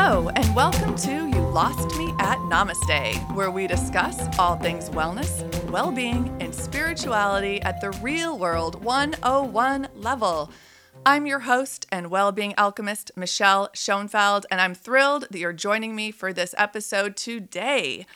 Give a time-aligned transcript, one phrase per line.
[0.00, 5.42] Hello, and welcome to You Lost Me at Namaste, where we discuss all things wellness,
[5.70, 10.52] well being, and spirituality at the real world 101 level.
[11.04, 15.96] I'm your host and well being alchemist, Michelle Schoenfeld, and I'm thrilled that you're joining
[15.96, 18.06] me for this episode today.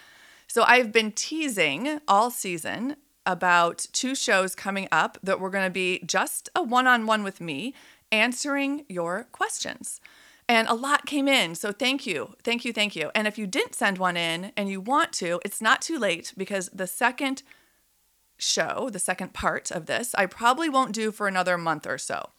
[0.46, 2.94] So, I've been teasing all season
[3.26, 7.24] about two shows coming up that we're going to be just a one on one
[7.24, 7.74] with me
[8.12, 10.00] answering your questions.
[10.52, 11.54] And a lot came in.
[11.54, 12.34] So thank you.
[12.44, 12.74] Thank you.
[12.74, 13.10] Thank you.
[13.14, 16.34] And if you didn't send one in and you want to, it's not too late
[16.36, 17.42] because the second
[18.36, 22.32] show, the second part of this, I probably won't do for another month or so.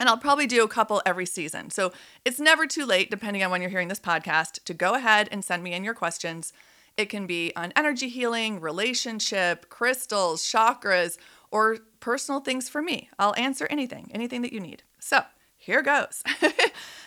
[0.00, 1.68] And I'll probably do a couple every season.
[1.68, 1.92] So
[2.24, 5.44] it's never too late, depending on when you're hearing this podcast, to go ahead and
[5.44, 6.54] send me in your questions.
[6.96, 11.18] It can be on energy healing, relationship, crystals, chakras,
[11.50, 13.10] or personal things for me.
[13.18, 14.82] I'll answer anything, anything that you need.
[14.98, 15.24] So
[15.58, 16.22] here goes.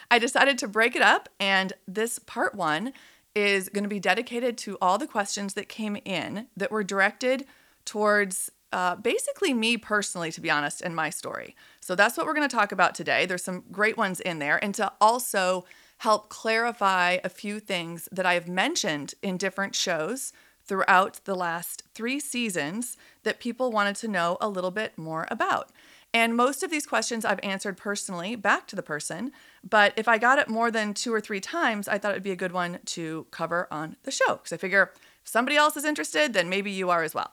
[0.09, 2.93] I decided to break it up, and this part one
[3.35, 7.45] is going to be dedicated to all the questions that came in that were directed
[7.85, 11.55] towards uh, basically me personally, to be honest, and my story.
[11.79, 13.25] So that's what we're going to talk about today.
[13.25, 15.65] There's some great ones in there, and to also
[15.99, 20.31] help clarify a few things that I've mentioned in different shows
[20.63, 25.71] throughout the last three seasons that people wanted to know a little bit more about.
[26.13, 29.31] And most of these questions I've answered personally back to the person,
[29.63, 32.31] but if I got it more than two or three times, I thought it'd be
[32.31, 34.35] a good one to cover on the show.
[34.35, 37.31] Because I figure if somebody else is interested, then maybe you are as well.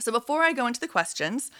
[0.00, 1.50] So before I go into the questions,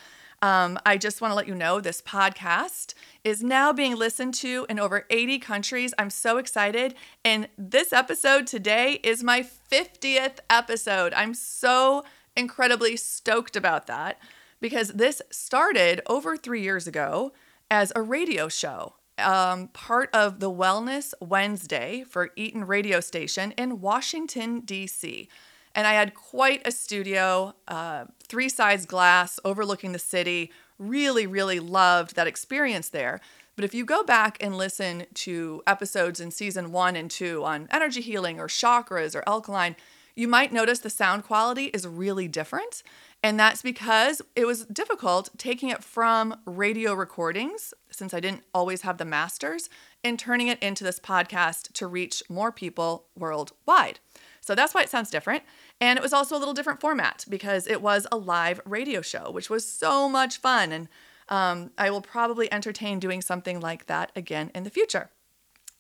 [0.43, 4.67] um, I just want to let you know this podcast is now being listened to
[4.69, 5.95] in over 80 countries.
[5.99, 6.95] I'm so excited.
[7.25, 11.15] And this episode today is my 50th episode.
[11.15, 12.05] I'm so
[12.37, 14.19] incredibly stoked about that
[14.65, 17.35] because this started over three years ago
[17.71, 18.95] as a radio show.
[19.19, 25.29] Um, part of the Wellness Wednesday for Eaton radio station in Washington, D.C
[25.75, 30.53] and I had quite a studio, uh, three sides glass overlooking the city.
[30.79, 33.21] Really, really loved that experience there.
[33.57, 37.69] But if you go back and listen to episodes in season one and two on
[37.73, 39.77] energy healing or chakras or alkaline,
[40.15, 42.85] you might notice the sound quality is really different.
[43.25, 48.83] And that's because it was difficult taking it from radio recordings, since I didn't always
[48.83, 49.71] have the masters,
[50.05, 53.99] and turning it into this podcast to reach more people worldwide.
[54.43, 55.43] So that's why it sounds different.
[55.81, 59.31] And it was also a little different format because it was a live radio show,
[59.31, 60.71] which was so much fun.
[60.71, 60.89] And
[61.31, 65.09] um, I will probably entertain doing something like that again in the future.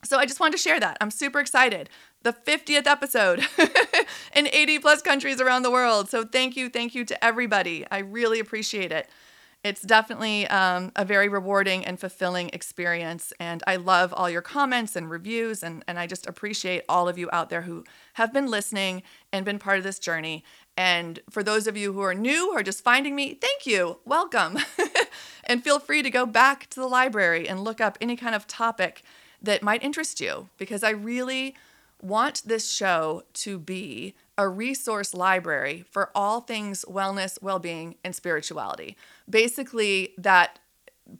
[0.04, 0.96] So I just wanted to share that.
[1.00, 1.88] I'm super excited.
[2.22, 3.46] The 50th episode
[4.34, 6.08] in 80 plus countries around the world.
[6.08, 7.86] So thank you, thank you to everybody.
[7.90, 9.08] I really appreciate it
[9.64, 13.32] it's definitely um, a very rewarding and fulfilling experience.
[13.40, 15.62] And I love all your comments and reviews.
[15.62, 17.82] And, and I just appreciate all of you out there who
[18.14, 20.44] have been listening and been part of this journey.
[20.76, 24.00] And for those of you who are new or just finding me, thank you.
[24.04, 24.58] Welcome.
[25.44, 28.46] and feel free to go back to the library and look up any kind of
[28.46, 29.02] topic
[29.44, 31.54] that might interest you because I really
[32.00, 38.96] want this show to be a resource library for all things wellness, well-being, and spirituality.
[39.28, 40.58] Basically, that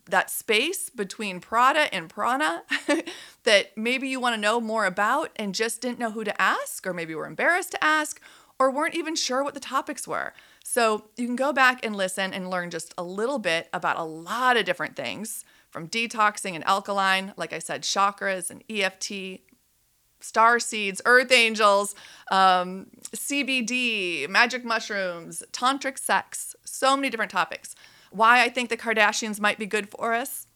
[0.06, 2.62] that space between prada and prana
[3.44, 6.86] that maybe you want to know more about and just didn't know who to ask
[6.86, 8.18] or maybe were embarrassed to ask
[8.58, 10.32] or weren't even sure what the topics were.
[10.64, 14.04] So, you can go back and listen and learn just a little bit about a
[14.04, 19.40] lot of different things from detoxing and alkaline, like I said, chakras and EFT,
[20.20, 21.96] star seeds, earth angels,
[22.30, 27.74] um, CBD, magic mushrooms, tantric sex, so many different topics.
[28.12, 30.46] Why I think the Kardashians might be good for us,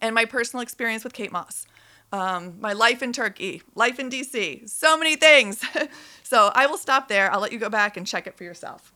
[0.00, 1.64] and my personal experience with Kate Moss.
[2.12, 5.64] Um, my life in Turkey, life in DC, so many things.
[6.24, 7.32] so I will stop there.
[7.32, 8.92] I'll let you go back and check it for yourself.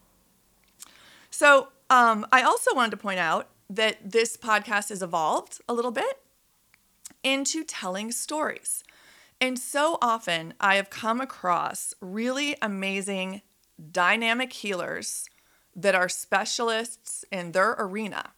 [1.31, 5.91] So um, I also wanted to point out that this podcast has evolved a little
[5.91, 6.21] bit
[7.23, 8.85] into telling stories.
[9.41, 13.43] And so often I have come across really amazing
[13.91, 15.29] dynamic healers
[15.75, 18.31] that are specialists in their arena.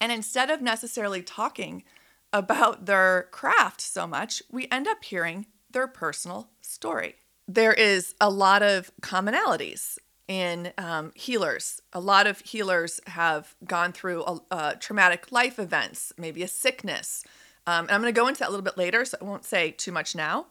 [0.00, 1.84] And instead of necessarily talking
[2.32, 7.14] about their craft so much, we end up hearing their personal story.
[7.46, 9.98] There is a lot of commonalities
[10.28, 11.82] in um, healers.
[11.92, 17.24] A lot of healers have gone through a, a traumatic life events, maybe a sickness,
[17.66, 19.44] um, and I'm going to go into that a little bit later, so I won't
[19.44, 20.46] say too much now.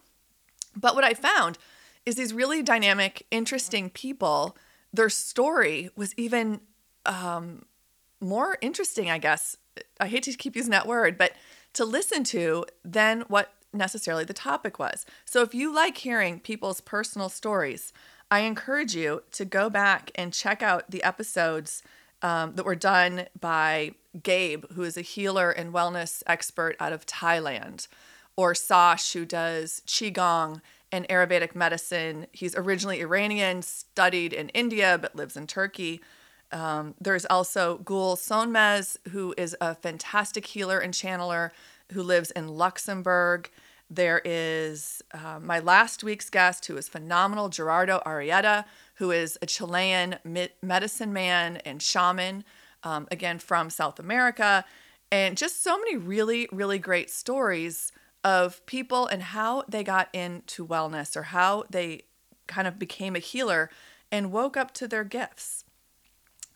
[0.76, 1.58] But what I found
[2.06, 4.58] is these really dynamic, interesting people,
[4.92, 6.62] their story was even
[7.06, 7.66] um,
[8.20, 9.58] more interesting, I guess.
[10.00, 11.34] I hate to keep using that word, but
[11.74, 15.06] to listen to than what necessarily the topic was.
[15.26, 17.94] So if you like hearing people's personal stories,
[18.34, 21.84] I encourage you to go back and check out the episodes
[22.24, 23.92] um, that were done by
[24.24, 27.88] Gabe, who is a healer and wellness expert out of Thailand,
[28.36, 32.26] or Sash, who does Qigong and Ayurvedic medicine.
[32.32, 36.02] He's originally Iranian, studied in India, but lives in Turkey.
[36.52, 41.52] Um, there's also Gul Sonmez, who is a fantastic healer and channeler
[41.92, 43.52] who lives in Luxembourg.
[43.90, 48.66] There is uh, my last week's guest, who is phenomenal, Gerardo Arrieta,
[48.96, 50.18] who is a Chilean
[50.62, 52.44] medicine man and shaman,
[52.84, 54.66] um, again from South America.
[55.12, 57.92] And just so many really, really great stories
[58.24, 62.04] of people and how they got into wellness or how they
[62.48, 63.70] kind of became a healer
[64.12, 65.66] and woke up to their gifts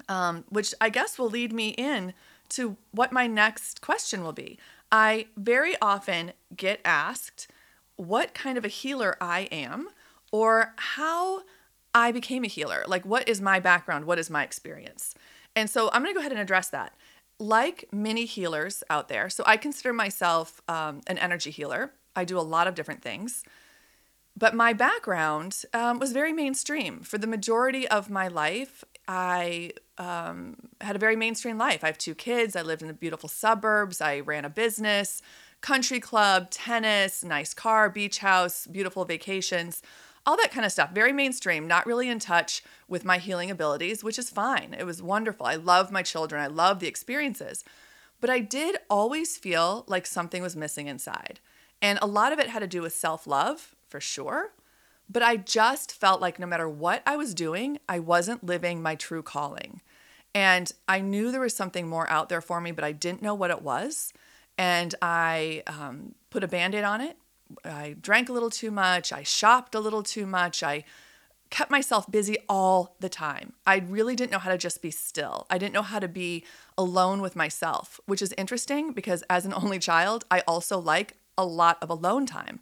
[0.09, 2.13] um, which I guess will lead me in
[2.49, 4.57] to what my next question will be.
[4.91, 7.47] I very often get asked
[7.95, 9.89] what kind of a healer I am
[10.31, 11.41] or how
[11.93, 12.83] I became a healer.
[12.87, 14.05] Like, what is my background?
[14.05, 15.15] What is my experience?
[15.55, 16.93] And so I'm going to go ahead and address that.
[17.39, 21.91] Like many healers out there, so I consider myself um, an energy healer.
[22.15, 23.43] I do a lot of different things.
[24.35, 27.01] But my background um, was very mainstream.
[27.01, 31.83] For the majority of my life, I um, had a very mainstream life.
[31.83, 32.55] I have two kids.
[32.55, 34.01] I lived in the beautiful suburbs.
[34.01, 35.21] I ran a business,
[35.61, 39.81] country club, tennis, nice car, beach house, beautiful vacations,
[40.25, 40.91] all that kind of stuff.
[40.91, 44.75] Very mainstream, not really in touch with my healing abilities, which is fine.
[44.77, 45.45] It was wonderful.
[45.45, 47.63] I love my children, I love the experiences.
[48.19, 51.39] But I did always feel like something was missing inside.
[51.81, 54.51] And a lot of it had to do with self love, for sure.
[55.09, 58.95] But I just felt like no matter what I was doing, I wasn't living my
[58.95, 59.81] true calling.
[60.35, 63.33] And I knew there was something more out there for me, but I didn't know
[63.33, 64.13] what it was.
[64.57, 67.17] And I um, put a band aid on it.
[67.63, 69.13] I drank a little too much.
[69.13, 70.61] I shopped a little too much.
[70.61, 70.83] I
[71.49, 73.53] kept myself busy all the time.
[73.65, 75.47] I really didn't know how to just be still.
[75.49, 76.43] I didn't know how to be
[76.77, 81.45] alone with myself, which is interesting because as an only child, I also like a
[81.45, 82.59] lot of alone time.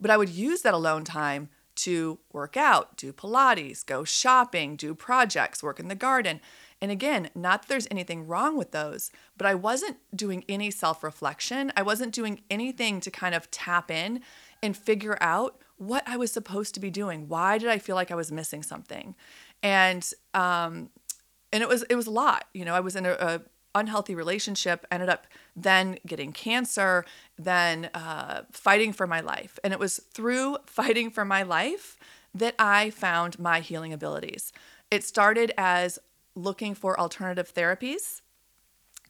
[0.00, 4.94] But I would use that alone time to work out, do Pilates, go shopping, do
[4.94, 6.40] projects, work in the garden.
[6.80, 11.02] And again, not that there's anything wrong with those, but I wasn't doing any self
[11.02, 11.72] reflection.
[11.76, 14.20] I wasn't doing anything to kind of tap in
[14.62, 17.28] and figure out what I was supposed to be doing.
[17.28, 19.14] Why did I feel like I was missing something?
[19.62, 20.90] And um,
[21.52, 22.46] and it was it was a lot.
[22.52, 23.42] You know, I was in a, a
[23.74, 25.26] unhealthy relationship, ended up
[25.56, 27.04] then getting cancer,
[27.44, 29.58] then uh, fighting for my life.
[29.62, 31.96] And it was through fighting for my life
[32.34, 34.52] that I found my healing abilities.
[34.90, 35.98] It started as
[36.34, 38.22] looking for alternative therapies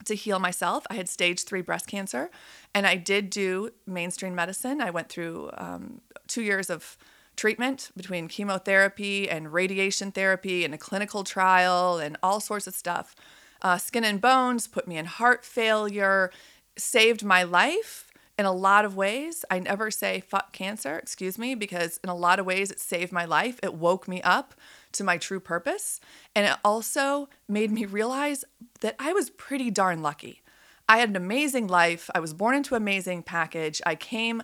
[0.04, 0.84] to heal myself.
[0.90, 2.30] I had stage three breast cancer,
[2.74, 4.80] and I did do mainstream medicine.
[4.80, 6.96] I went through um, two years of
[7.36, 13.14] treatment between chemotherapy and radiation therapy and a clinical trial and all sorts of stuff.
[13.62, 16.30] Uh, skin and bones put me in heart failure,
[16.76, 19.44] saved my life in a lot of ways.
[19.50, 23.12] I never say fuck cancer, excuse me, because in a lot of ways it saved
[23.12, 23.58] my life.
[23.62, 24.54] It woke me up
[24.92, 26.00] to my true purpose.
[26.34, 28.44] And it also made me realize
[28.80, 30.42] that I was pretty darn lucky.
[30.88, 32.10] I had an amazing life.
[32.14, 33.80] I was born into an amazing package.
[33.86, 34.42] I came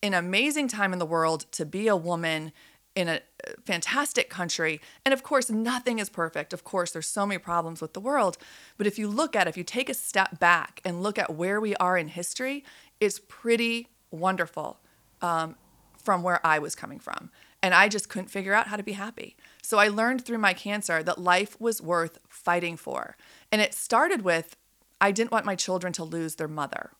[0.00, 2.52] in amazing time in the world to be a woman
[2.94, 4.80] in a uh, fantastic country.
[5.04, 6.52] And of course, nothing is perfect.
[6.52, 8.36] Of course, there's so many problems with the world.
[8.76, 11.60] But if you look at, if you take a step back and look at where
[11.60, 12.64] we are in history,
[13.02, 14.78] it's pretty wonderful
[15.20, 15.56] um,
[15.98, 17.30] from where I was coming from.
[17.60, 19.36] And I just couldn't figure out how to be happy.
[19.60, 23.16] So I learned through my cancer that life was worth fighting for.
[23.50, 24.56] And it started with
[25.00, 26.92] I didn't want my children to lose their mother.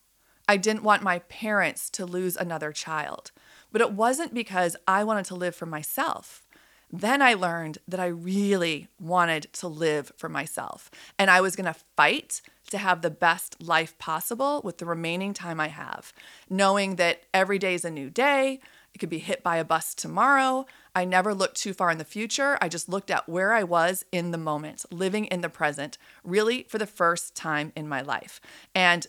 [0.48, 3.30] I didn't want my parents to lose another child.
[3.70, 6.42] But it wasn't because I wanted to live for myself.
[6.90, 10.90] Then I learned that I really wanted to live for myself.
[11.16, 12.42] And I was going to fight
[12.72, 16.12] to have the best life possible with the remaining time I have,
[16.50, 18.60] knowing that every day is a new day.
[18.94, 20.66] It could be hit by a bus tomorrow.
[20.94, 22.58] I never looked too far in the future.
[22.60, 26.64] I just looked at where I was in the moment, living in the present, really
[26.64, 28.40] for the first time in my life.
[28.74, 29.06] And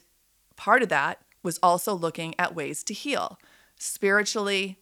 [0.56, 3.40] part of that was also looking at ways to heal
[3.78, 4.78] spiritually,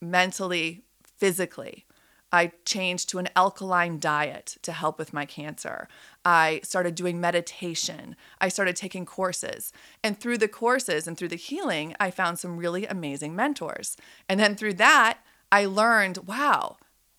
[0.00, 1.86] mentally, physically.
[2.32, 5.88] I changed to an alkaline diet to help with my cancer.
[6.24, 8.16] I started doing meditation.
[8.40, 9.72] I started taking courses.
[10.04, 13.96] And through the courses and through the healing, I found some really amazing mentors.
[14.28, 15.18] And then through that,
[15.50, 16.76] I learned wow,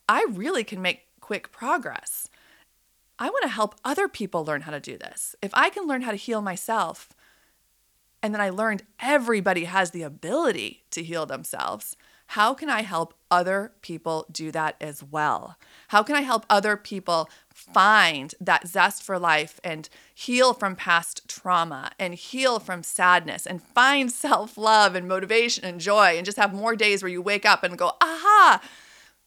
[0.08, 2.30] I really can make quick progress.
[3.20, 5.36] I want to help other people learn how to do this.
[5.42, 7.14] If I can learn how to heal myself,
[8.24, 11.96] And then I learned everybody has the ability to heal themselves.
[12.32, 15.58] How can I help other people do that as well?
[15.90, 21.28] How can I help other people find that zest for life and heal from past
[21.28, 26.38] trauma and heal from sadness and find self love and motivation and joy and just
[26.38, 28.62] have more days where you wake up and go, aha,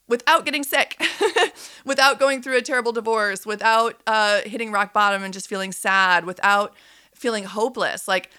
[0.08, 0.99] without getting sick,
[1.84, 6.25] without going through a terrible divorce, without uh, hitting rock bottom and just feeling sad,
[6.25, 6.75] without
[7.14, 8.08] feeling hopeless.
[8.08, 8.30] Like,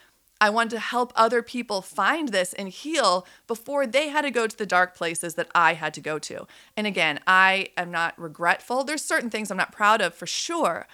[0.41, 4.47] I wanted to help other people find this and heal before they had to go
[4.47, 6.45] to the dark places that I had to go to.
[6.75, 8.83] And again, I am not regretful.
[8.83, 10.87] There's certain things I'm not proud of for sure,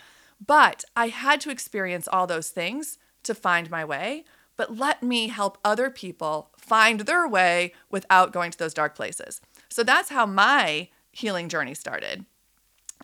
[0.46, 4.26] but I had to experience all those things to find my way.
[4.58, 9.42] But let me help other people find their way without going to those dark places.
[9.70, 12.26] So that's how my healing journey started.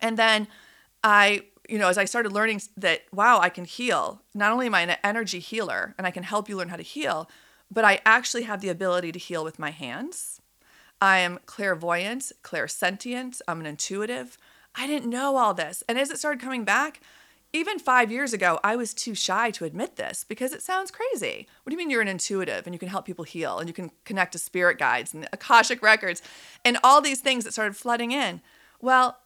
[0.01, 0.47] And then
[1.03, 4.75] I, you know, as I started learning that, wow, I can heal, not only am
[4.75, 7.29] I an energy healer and I can help you learn how to heal,
[7.69, 10.41] but I actually have the ability to heal with my hands.
[11.01, 14.37] I am clairvoyant, clairsentient, I'm an intuitive.
[14.75, 15.83] I didn't know all this.
[15.87, 17.01] And as it started coming back,
[17.53, 21.47] even five years ago, I was too shy to admit this because it sounds crazy.
[21.63, 23.73] What do you mean you're an intuitive and you can help people heal and you
[23.73, 26.21] can connect to spirit guides and Akashic records
[26.65, 28.41] and all these things that started flooding in?
[28.81, 29.17] Well,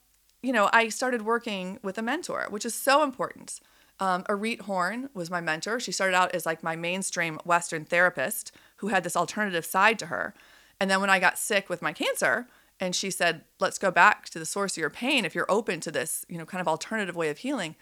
[0.42, 3.60] you know, I started working with a mentor, which is so important.
[4.00, 5.80] Um, Irit Horn was my mentor.
[5.80, 10.08] She started out as like my mainstream Western therapist who had this alternative side to
[10.08, 10.34] her.
[10.80, 12.48] And then when I got sick with my cancer,
[12.80, 15.80] and she said, let's go back to the source of your pain if you're open
[15.82, 17.76] to this, you know, kind of alternative way of healing.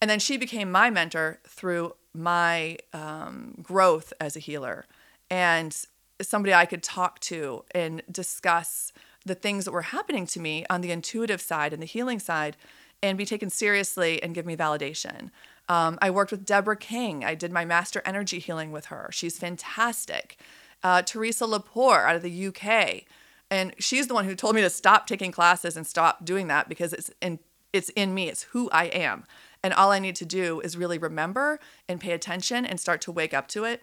[0.00, 4.86] And then she became my mentor through my um, growth as a healer
[5.30, 5.86] and
[6.20, 8.92] somebody I could talk to and discuss
[9.24, 12.56] the things that were happening to me on the intuitive side and the healing side
[13.02, 15.30] and be taken seriously and give me validation.
[15.68, 17.24] Um, I worked with Deborah King.
[17.24, 19.08] I did my master energy healing with her.
[19.12, 20.38] She's fantastic.
[20.82, 23.04] Uh, Teresa Lepore out of the UK.
[23.50, 26.68] And she's the one who told me to stop taking classes and stop doing that
[26.68, 27.38] because it's in,
[27.72, 29.24] it's in me, it's who I am.
[29.62, 33.12] And all I need to do is really remember and pay attention and start to
[33.12, 33.82] wake up to it.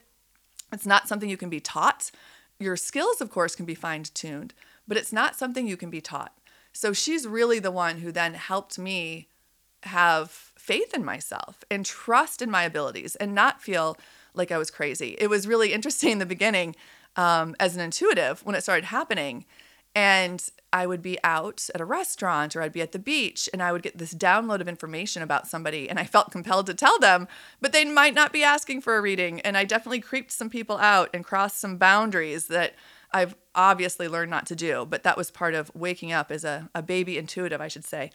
[0.71, 2.12] It's not something you can be taught.
[2.60, 4.53] Your skills, of course, can be fine tuned,
[4.91, 6.38] but it's not something you can be taught.
[6.74, 9.29] So she's really the one who then helped me
[9.83, 13.95] have faith in myself and trust in my abilities and not feel
[14.33, 15.15] like I was crazy.
[15.17, 16.75] It was really interesting in the beginning
[17.15, 19.45] um, as an intuitive when it started happening.
[19.95, 23.63] And I would be out at a restaurant or I'd be at the beach and
[23.63, 27.00] I would get this download of information about somebody and I felt compelled to tell
[27.00, 27.29] them,
[27.62, 29.39] but they might not be asking for a reading.
[29.39, 32.75] And I definitely creeped some people out and crossed some boundaries that
[33.13, 36.70] I've obviously learned not to do, but that was part of waking up as a,
[36.74, 38.12] a baby intuitive, I should say.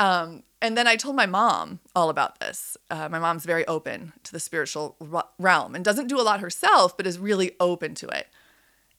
[0.00, 2.76] Um, and then I told my mom all about this.
[2.90, 4.96] Uh, my mom's very open to the spiritual
[5.38, 8.28] realm and doesn't do a lot herself, but is really open to it.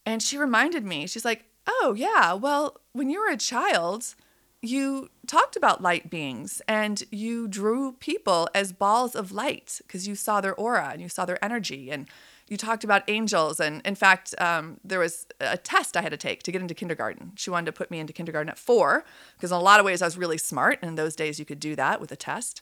[0.06, 2.34] And she reminded me, she's like, Oh, yeah.
[2.34, 4.14] Well, when you were a child,
[4.62, 10.16] you talked about light beings and you drew people as balls of light because you
[10.16, 12.08] saw their aura and you saw their energy and
[12.48, 16.18] you talked about angels and in fact um, there was a test i had to
[16.18, 17.32] take to get into kindergarten.
[17.36, 19.04] She wanted to put me into kindergarten at four
[19.36, 21.46] because in a lot of ways i was really smart and in those days you
[21.46, 22.62] could do that with a test.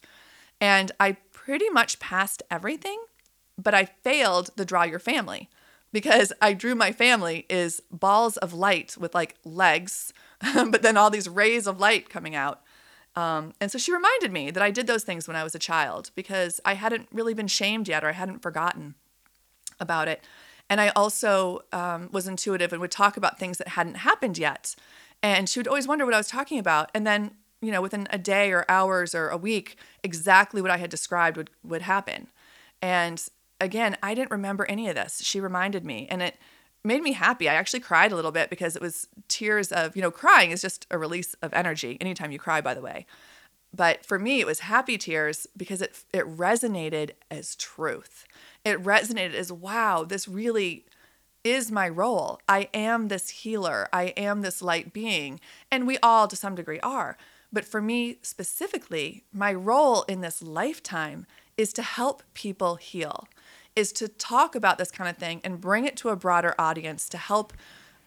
[0.62, 3.04] And i pretty much passed everything
[3.58, 5.50] but i failed the draw your family
[5.94, 10.12] because I drew my family is balls of light with like legs,
[10.56, 12.62] but then all these rays of light coming out.
[13.16, 15.60] Um, and so she reminded me that I did those things when I was a
[15.60, 18.96] child because I hadn't really been shamed yet or I hadn't forgotten
[19.84, 20.24] about it.
[20.70, 24.75] And I also um, was intuitive and would talk about things that hadn't happened yet.
[25.22, 26.90] And she would always wonder what I was talking about.
[26.96, 30.78] And then, you know, within a day or hours or a week, exactly what I
[30.78, 32.28] had described would, would happen.
[32.82, 33.24] And
[33.62, 35.22] again, I didn't remember any of this.
[35.24, 36.38] She reminded me, and it
[36.84, 37.48] made me happy.
[37.48, 40.62] I actually cried a little bit because it was tears of, you know, crying is
[40.62, 43.06] just a release of energy anytime you cry, by the way.
[43.75, 48.25] But for me, it was happy tears because it, it resonated as truth.
[48.65, 50.86] It resonated as, wow, this really
[51.43, 52.39] is my role.
[52.48, 53.89] I am this healer.
[53.91, 55.39] I am this light being.
[55.70, 57.17] And we all, to some degree, are.
[57.51, 61.25] But for me specifically, my role in this lifetime
[61.58, 63.27] is to help people heal
[63.75, 67.10] is to talk about this kind of thing and bring it to a broader audience
[67.10, 67.53] to help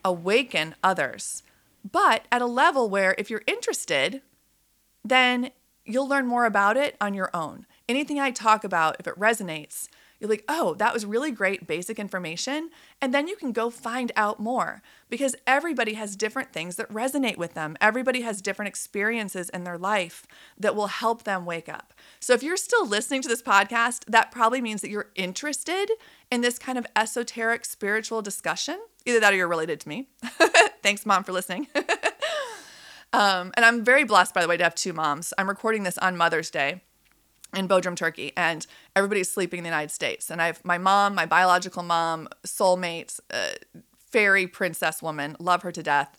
[0.04, 1.42] awaken others.
[1.90, 4.22] But at a level where if you're interested,
[5.04, 5.50] then
[5.84, 7.66] you'll learn more about it on your own.
[7.88, 11.98] Anything I talk about, if it resonates, You're like, oh, that was really great basic
[11.98, 12.70] information.
[13.02, 17.36] And then you can go find out more because everybody has different things that resonate
[17.36, 17.76] with them.
[17.80, 20.26] Everybody has different experiences in their life
[20.58, 21.92] that will help them wake up.
[22.18, 25.90] So if you're still listening to this podcast, that probably means that you're interested
[26.30, 28.80] in this kind of esoteric spiritual discussion.
[29.04, 30.08] Either that or you're related to me.
[30.82, 31.68] Thanks, mom, for listening.
[33.12, 35.32] um, and I'm very blessed, by the way, to have two moms.
[35.36, 36.80] I'm recording this on Mother's Day
[37.56, 40.30] in Bodrum, Turkey, and everybody's sleeping in the United States.
[40.30, 45.72] And I have my mom, my biological mom, soulmate, uh, fairy princess woman, love her
[45.72, 46.18] to death.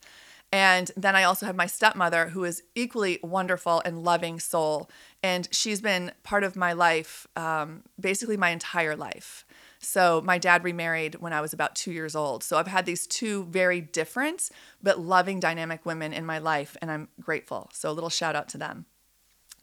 [0.51, 4.89] And then I also have my stepmother, who is equally wonderful and loving soul.
[5.22, 9.46] And she's been part of my life, um, basically my entire life.
[9.79, 12.44] So my dad remarried when I was about two years old.
[12.44, 14.50] So I've had these two very different
[14.82, 17.70] but loving dynamic women in my life, and I'm grateful.
[17.74, 18.86] So a little shout out to them.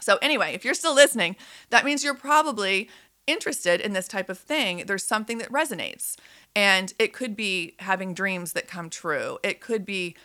[0.01, 1.37] So, anyway, if you're still listening,
[1.71, 2.89] that means you're probably
[3.27, 4.85] interested in this type of thing.
[4.87, 6.17] There's something that resonates.
[6.55, 10.17] And it could be having dreams that come true, it could be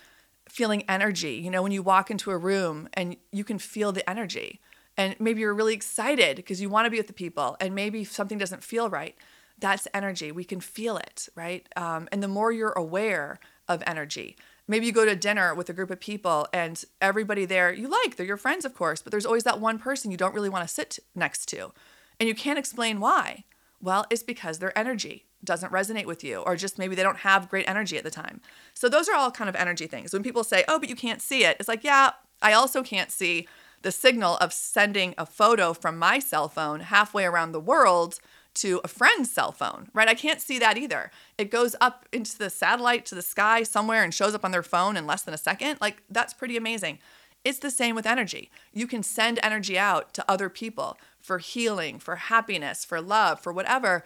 [0.47, 1.33] feeling energy.
[1.33, 4.59] You know, when you walk into a room and you can feel the energy,
[4.97, 8.03] and maybe you're really excited because you want to be with the people, and maybe
[8.03, 9.15] something doesn't feel right.
[9.57, 10.31] That's energy.
[10.31, 11.67] We can feel it, right?
[11.75, 14.35] Um, and the more you're aware of energy,
[14.69, 18.15] maybe you go to dinner with a group of people and everybody there you like,
[18.15, 20.65] they're your friends, of course, but there's always that one person you don't really want
[20.65, 21.73] to sit next to.
[22.19, 23.45] And you can't explain why.
[23.81, 27.49] Well, it's because their energy doesn't resonate with you, or just maybe they don't have
[27.49, 28.41] great energy at the time.
[28.73, 30.11] So, those are all kind of energy things.
[30.11, 32.11] When people say, oh, but you can't see it, it's like, yeah,
[32.41, 33.47] I also can't see
[33.81, 38.19] the signal of sending a photo from my cell phone halfway around the world
[38.55, 40.07] to a friend's cell phone, right?
[40.07, 41.11] I can't see that either.
[41.37, 44.63] It goes up into the satellite to the sky somewhere and shows up on their
[44.63, 45.79] phone in less than a second.
[45.79, 46.99] Like, that's pretty amazing.
[47.45, 48.51] It's the same with energy.
[48.73, 53.53] You can send energy out to other people for healing, for happiness, for love, for
[53.53, 54.03] whatever,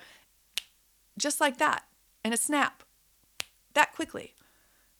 [1.17, 1.85] just like that
[2.23, 2.83] in a snap,
[3.73, 4.33] that quickly.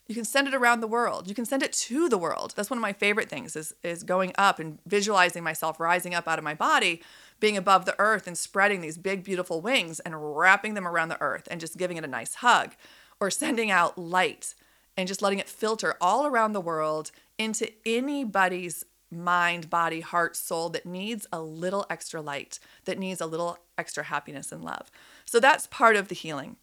[0.07, 1.29] You can send it around the world.
[1.29, 2.53] You can send it to the world.
[2.55, 6.27] That's one of my favorite things is, is going up and visualizing myself rising up
[6.27, 7.01] out of my body
[7.39, 11.21] being above the earth and spreading these big, beautiful wings and wrapping them around the
[11.21, 12.73] earth and just giving it a nice hug,
[13.19, 14.53] or sending out light
[14.97, 20.69] and just letting it filter all around the world into anybody's mind, body, heart, soul
[20.69, 24.91] that needs a little extra light, that needs a little extra happiness and love.
[25.25, 26.57] So that's part of the healing.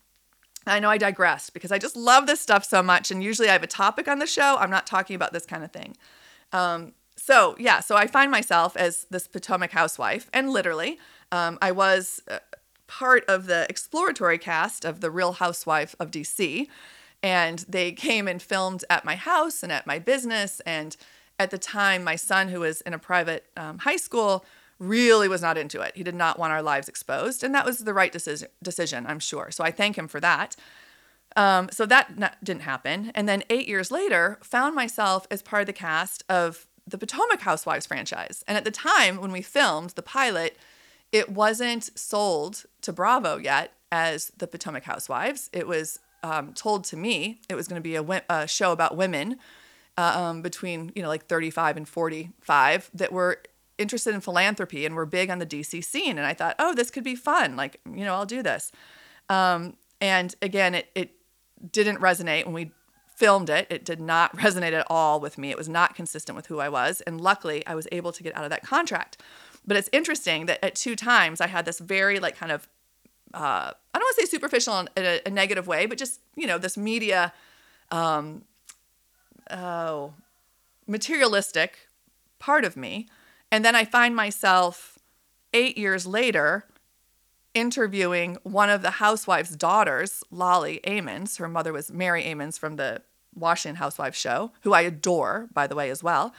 [0.66, 3.10] I know I digressed because I just love this stuff so much.
[3.10, 4.56] And usually I have a topic on the show.
[4.58, 5.96] I'm not talking about this kind of thing.
[6.52, 10.98] Um, so yeah, so I find myself as this Potomac housewife, and literally,
[11.30, 12.38] um, I was uh,
[12.86, 16.66] part of the exploratory cast of The Real Housewife of DC,
[17.22, 20.60] and they came and filmed at my house and at my business.
[20.60, 20.96] And
[21.38, 24.44] at the time, my son, who was in a private um, high school,
[24.80, 25.92] really was not into it.
[25.94, 29.20] He did not want our lives exposed, and that was the right decision, decision I'm
[29.20, 29.50] sure.
[29.52, 30.56] So I thank him for that.
[31.36, 33.12] Um, so that not, didn't happen.
[33.14, 37.40] And then eight years later, found myself as part of the cast of the Potomac
[37.42, 38.42] Housewives franchise.
[38.48, 40.56] And at the time when we filmed the pilot,
[41.12, 45.50] it wasn't sold to Bravo yet as the Potomac Housewives.
[45.52, 48.96] It was um, told to me it was going to be a, a, show about
[48.96, 49.38] women
[49.96, 53.42] uh, um, between you know like 35 and 45 that were
[53.80, 56.18] interested in philanthropy and were big on the DC scene.
[56.18, 57.56] And I thought, oh, this could be fun.
[57.56, 58.70] Like you know, I'll do this.
[59.28, 61.10] Um, and again, it it
[61.72, 62.70] didn't resonate when we
[63.20, 63.66] filmed it.
[63.68, 65.50] It did not resonate at all with me.
[65.50, 67.02] It was not consistent with who I was.
[67.02, 69.18] And luckily, I was able to get out of that contract.
[69.66, 72.66] But it's interesting that at two times I had this very, like, kind of,
[73.34, 76.46] uh, I don't want to say superficial in a, a, negative way, but just, you
[76.46, 77.34] know, this media,
[77.90, 78.42] um,
[79.50, 80.14] oh,
[80.86, 81.88] materialistic
[82.38, 83.06] part of me.
[83.52, 84.98] And then I find myself
[85.52, 86.66] eight years later
[87.54, 91.38] interviewing one of the housewife's daughters, Lolly Amons.
[91.38, 93.02] Her mother was Mary Amons from the
[93.34, 96.32] Washington Housewives show, who I adore, by the way, as well.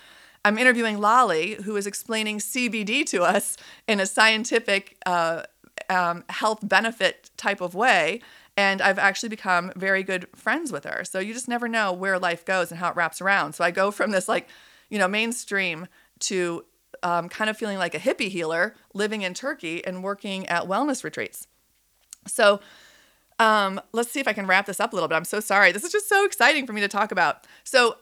[0.44, 5.44] I'm interviewing Lolly, who is explaining CBD to us in a scientific uh,
[5.90, 8.22] um, health benefit type of way.
[8.58, 11.04] And I've actually become very good friends with her.
[11.04, 13.54] So you just never know where life goes and how it wraps around.
[13.54, 14.48] So I go from this, like,
[14.90, 15.88] you know, mainstream
[16.22, 16.66] to
[17.04, 21.04] um, kind of feeling like a hippie healer living in Turkey and working at wellness
[21.04, 21.48] retreats.
[22.28, 22.60] So
[23.40, 25.16] um, let's see if I can wrap this up a little bit.
[25.16, 25.72] I'm so sorry.
[25.72, 27.48] This is just so exciting for me to talk about.
[27.64, 27.98] So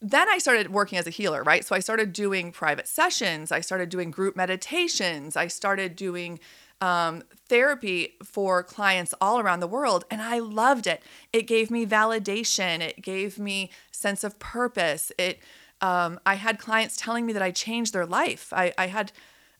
[0.00, 1.64] then I started working as a healer, right?
[1.64, 3.50] So I started doing private sessions.
[3.50, 5.36] I started doing group meditations.
[5.36, 6.38] I started doing
[6.80, 11.02] um, therapy for clients all around the world, and I loved it.
[11.32, 12.80] It gave me validation.
[12.80, 15.10] It gave me sense of purpose.
[15.18, 15.40] It.
[15.80, 18.52] Um, I had clients telling me that I changed their life.
[18.52, 19.12] I, I had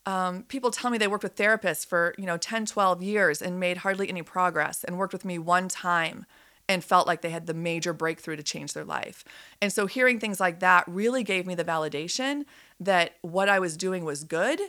[0.07, 3.61] um, people tell me they worked with therapists for you know 10 12 years and
[3.61, 6.25] made hardly any progress and worked with me one time
[6.69, 9.25] and felt like they had the major breakthrough to change their life.
[9.61, 12.45] And so hearing things like that really gave me the validation
[12.81, 14.61] that what i was doing was good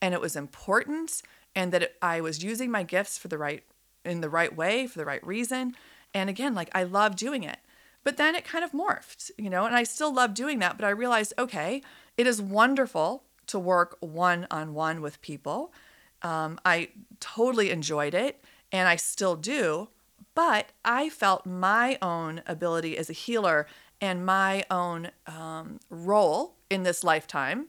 [0.00, 1.22] and it was important
[1.54, 3.62] and that i was using my gifts for the right
[4.04, 5.74] in the right way for the right reason.
[6.14, 7.58] And again like i love doing it
[8.04, 10.84] but then it kind of morphed you know and i still love doing that but
[10.84, 11.82] i realized okay
[12.16, 15.72] it is wonderful to work one on one with people.
[16.22, 19.88] Um, I totally enjoyed it and I still do,
[20.34, 23.66] but I felt my own ability as a healer
[24.00, 27.68] and my own um, role in this lifetime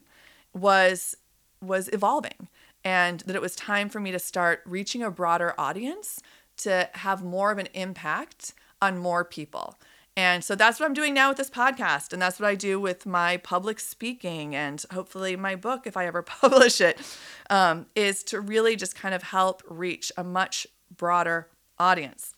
[0.52, 1.16] was
[1.62, 2.48] was evolving
[2.84, 6.22] and that it was time for me to start reaching a broader audience
[6.56, 9.78] to have more of an impact on more people.
[10.16, 12.12] And so that's what I'm doing now with this podcast.
[12.12, 16.06] And that's what I do with my public speaking and hopefully my book, if I
[16.06, 17.00] ever publish it,
[17.48, 22.34] um, is to really just kind of help reach a much broader audience.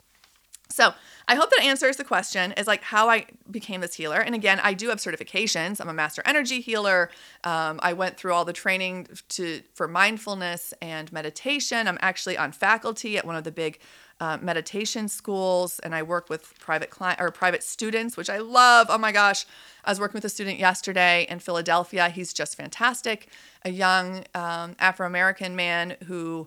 [0.72, 0.94] So
[1.28, 4.20] I hope that answers the question is like how I became this healer.
[4.20, 5.80] And again, I do have certifications.
[5.80, 7.10] I'm a master energy healer.
[7.44, 11.86] Um, I went through all the training to for mindfulness and meditation.
[11.86, 13.80] I'm actually on faculty at one of the big
[14.22, 18.86] uh, meditation schools, and I work with private client or private students, which I love.
[18.88, 19.44] Oh my gosh,
[19.84, 22.08] I was working with a student yesterday in Philadelphia.
[22.08, 23.26] He's just fantastic.
[23.64, 26.46] A young um, Afro American man who,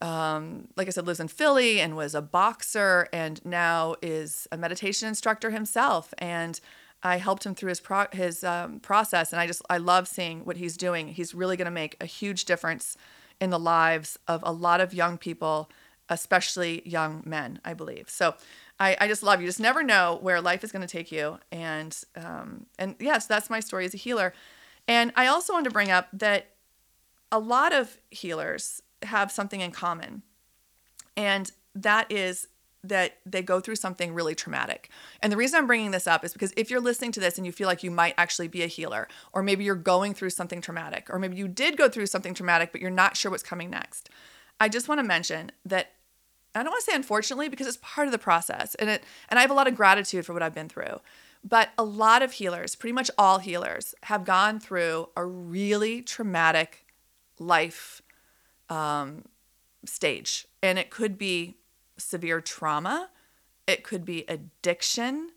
[0.00, 4.56] um, like I said, lives in Philly and was a boxer, and now is a
[4.56, 6.12] meditation instructor himself.
[6.18, 6.60] And
[7.04, 10.44] I helped him through his pro- his um, process, and I just I love seeing
[10.44, 11.06] what he's doing.
[11.06, 12.96] He's really going to make a huge difference
[13.40, 15.70] in the lives of a lot of young people
[16.08, 18.10] especially young men, I believe.
[18.10, 18.34] So
[18.78, 19.46] I, I just love you.
[19.46, 21.38] Just never know where life is going to take you.
[21.50, 24.32] And um, and yes, that's my story as a healer.
[24.86, 26.50] And I also want to bring up that
[27.32, 30.22] a lot of healers have something in common,
[31.16, 32.48] and that is
[32.84, 34.90] that they go through something really traumatic.
[35.22, 37.46] And the reason I'm bringing this up is because if you're listening to this and
[37.46, 40.60] you feel like you might actually be a healer, or maybe you're going through something
[40.60, 43.70] traumatic, or maybe you did go through something traumatic, but you're not sure what's coming
[43.70, 44.10] next,
[44.60, 45.92] I just want to mention that
[46.54, 49.38] I don't want to say unfortunately because it's part of the process and it and
[49.38, 51.00] I have a lot of gratitude for what I've been through.
[51.46, 56.86] But a lot of healers, pretty much all healers, have gone through a really traumatic
[57.38, 58.00] life
[58.70, 59.24] um,
[59.84, 60.46] stage.
[60.62, 61.56] And it could be
[61.98, 63.10] severe trauma,
[63.66, 65.30] it could be addiction,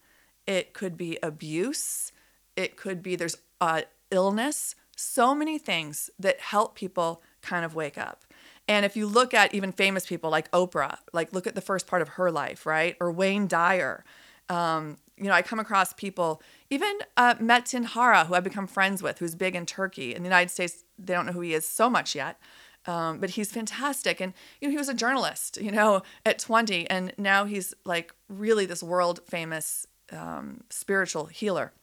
[0.45, 2.13] it could be abuse,
[2.56, 7.97] it could be there's uh, illness, so many things that help people kind of wake
[7.97, 8.23] up.
[8.67, 11.88] And if you look at even famous people like Oprah, like look at the first
[11.88, 12.95] part of her life, right?
[12.99, 14.03] Or Wayne Dyer.
[14.49, 19.01] Um, you know, I come across people, even uh, Metin Hara, who I've become friends
[19.01, 20.13] with, who's big in Turkey.
[20.13, 22.39] In the United States, they don't know who he is so much yet.
[22.86, 24.21] Um, but he's fantastic.
[24.21, 26.89] And, you know, he was a journalist, you know, at 20.
[26.89, 31.73] And now he's like really this world famous um, spiritual healer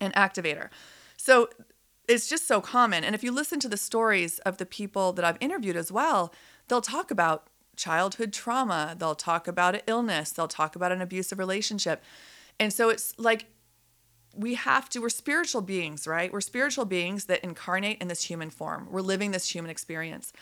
[0.00, 0.68] and activator.
[1.16, 1.48] So
[2.08, 3.04] it's just so common.
[3.04, 6.32] And if you listen to the stories of the people that I've interviewed as well,
[6.68, 11.38] they'll talk about childhood trauma, they'll talk about an illness, they'll talk about an abusive
[11.38, 12.02] relationship.
[12.58, 13.46] And so it's like
[14.34, 16.32] we have to, we're spiritual beings, right?
[16.32, 18.88] We're spiritual beings that incarnate in this human form.
[18.90, 20.32] We're living this human experience.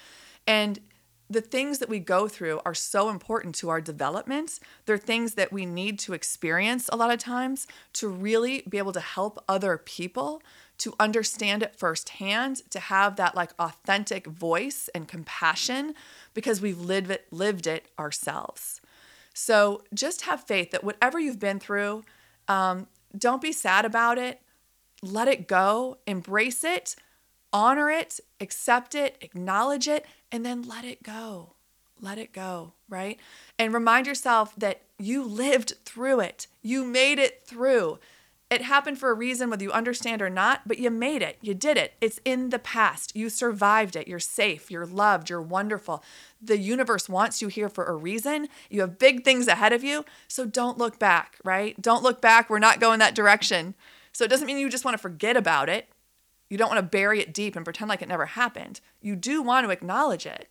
[0.47, 0.81] And
[1.29, 4.61] the things that we go through are so important to our development.
[4.85, 8.93] They're things that we need to experience a lot of times to really be able
[8.93, 10.41] to help other people
[10.79, 15.95] to understand it firsthand, to have that like authentic voice and compassion
[16.35, 18.81] because we've lived it, lived it ourselves.
[19.33, 22.05] So just have faith that whatever you've been through,
[22.49, 22.87] um,
[23.17, 24.41] don't be sad about it.
[25.03, 26.97] Let it go, embrace it,
[27.53, 31.53] honor it, accept it, acknowledge it, and then let it go.
[32.01, 33.19] Let it go, right?
[33.59, 37.99] And remind yourself that you lived through it, you made it through.
[38.49, 41.37] It happened for a reason, whether you understand or not, but you made it.
[41.41, 41.95] You did it.
[42.01, 43.17] It's in the past.
[43.17, 44.07] You survived it.
[44.07, 44.71] You're safe.
[44.71, 45.29] You're loved.
[45.29, 46.05] You're wonderful.
[46.41, 48.47] The universe wants you here for a reason.
[48.71, 50.05] You have big things ahead of you.
[50.29, 51.81] So don't look back, right?
[51.83, 52.49] Don't look back.
[52.49, 53.75] We're not going that direction.
[54.13, 55.89] So it doesn't mean you just want to forget about it.
[56.49, 58.81] You don't want to bury it deep and pretend like it never happened.
[59.01, 60.49] You do want to acknowledge it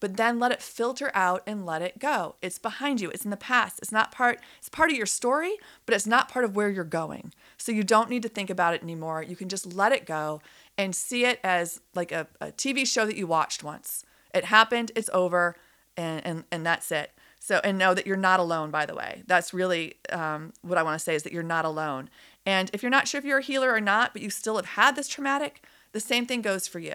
[0.00, 2.36] but then let it filter out and let it go.
[2.42, 3.78] It's behind you, it's in the past.
[3.80, 6.84] It's not part it's part of your story, but it's not part of where you're
[6.84, 7.32] going.
[7.56, 9.22] So you don't need to think about it anymore.
[9.22, 10.40] You can just let it go
[10.76, 14.04] and see it as like a, a TV show that you watched once.
[14.34, 15.56] It happened, it's over,
[15.96, 17.12] and and, and that's it.
[17.38, 19.22] So, and know that you're not alone, by the way.
[19.28, 22.10] That's really um, what I want to say is that you're not alone.
[22.44, 24.66] And if you're not sure if you're a healer or not, but you still have
[24.66, 26.94] had this traumatic, the same thing goes for you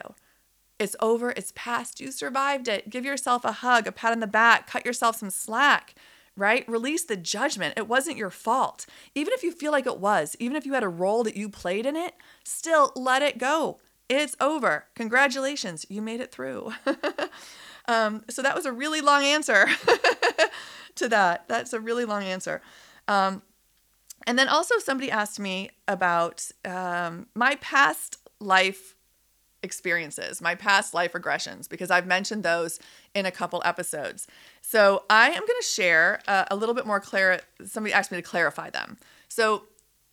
[0.82, 1.30] It's over.
[1.30, 2.00] It's past.
[2.00, 2.90] You survived it.
[2.90, 5.94] Give yourself a hug, a pat on the back, cut yourself some slack,
[6.36, 6.68] right?
[6.68, 7.76] Release the judgment.
[7.78, 8.88] It wasn't your fault.
[9.14, 11.50] Even if you feel like it was, even if you had a role that you
[11.50, 13.78] played in it, still let it go.
[14.10, 14.86] It's over.
[14.96, 15.86] Congratulations.
[15.88, 16.74] You made it through.
[17.88, 19.68] um, so that was a really long answer
[20.96, 21.48] to that.
[21.48, 22.60] That's a really long answer.
[23.08, 23.44] Um,
[24.26, 28.96] and then also, somebody asked me about um, my past life
[29.64, 32.80] experiences, my past life regressions, because I've mentioned those
[33.14, 34.28] in a couple episodes.
[34.62, 37.42] So I am going to share uh, a little bit more clear.
[37.66, 38.98] Somebody asked me to clarify them.
[39.28, 39.64] So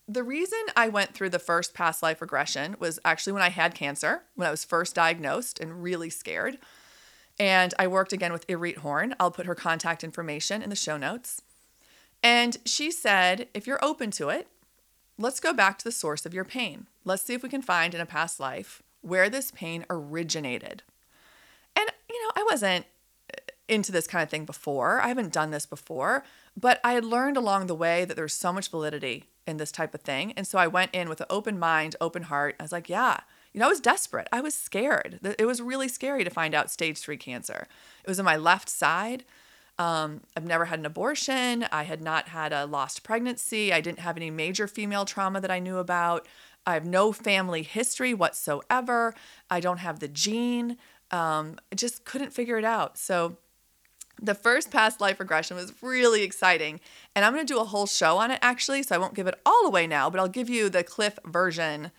[0.06, 3.74] the reason I went through the first past life regression was actually when I had
[3.74, 6.58] cancer, when I was first diagnosed and really scared.
[7.38, 9.14] And I worked again with Irit Horn.
[9.20, 11.42] I'll put her contact information in the show notes.
[12.22, 14.48] And she said, if you're open to it,
[15.18, 16.88] let's go back to the source of your pain.
[17.04, 20.82] Let's see if we can find in a past life where this pain originated.
[21.76, 22.86] And, you know, I wasn't
[23.68, 25.00] into this kind of thing before.
[25.00, 26.24] I haven't done this before,
[26.56, 29.94] but I had learned along the way that there's so much validity in this type
[29.94, 30.32] of thing.
[30.32, 32.56] And so I went in with an open mind, open heart.
[32.58, 33.20] I was like, yeah,
[33.52, 34.28] you know, I was desperate.
[34.32, 35.20] I was scared.
[35.38, 37.66] It was really scary to find out stage three cancer.
[38.02, 39.24] It was on my left side.
[39.78, 41.64] Um, I've never had an abortion.
[41.70, 43.72] I had not had a lost pregnancy.
[43.72, 46.26] I didn't have any major female trauma that I knew about.
[46.68, 49.14] I have no family history whatsoever.
[49.48, 50.76] I don't have the gene.
[51.10, 52.98] Um, I just couldn't figure it out.
[52.98, 53.38] So,
[54.20, 56.80] the first past life regression was really exciting.
[57.16, 58.82] And I'm going to do a whole show on it actually.
[58.82, 61.90] So, I won't give it all away now, but I'll give you the Cliff version,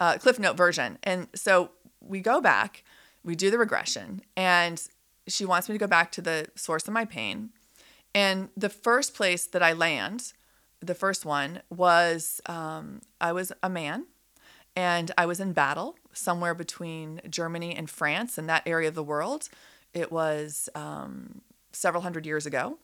[0.00, 0.98] uh, Cliff Note version.
[1.04, 2.82] And so, we go back,
[3.22, 4.82] we do the regression, and
[5.28, 7.50] she wants me to go back to the source of my pain.
[8.12, 10.32] And the first place that I land,
[10.80, 14.06] the first one, was um, I was a man
[14.76, 19.02] and I was in battle somewhere between Germany and France in that area of the
[19.02, 19.48] world.
[19.94, 21.40] It was um,
[21.72, 22.78] several hundred years ago.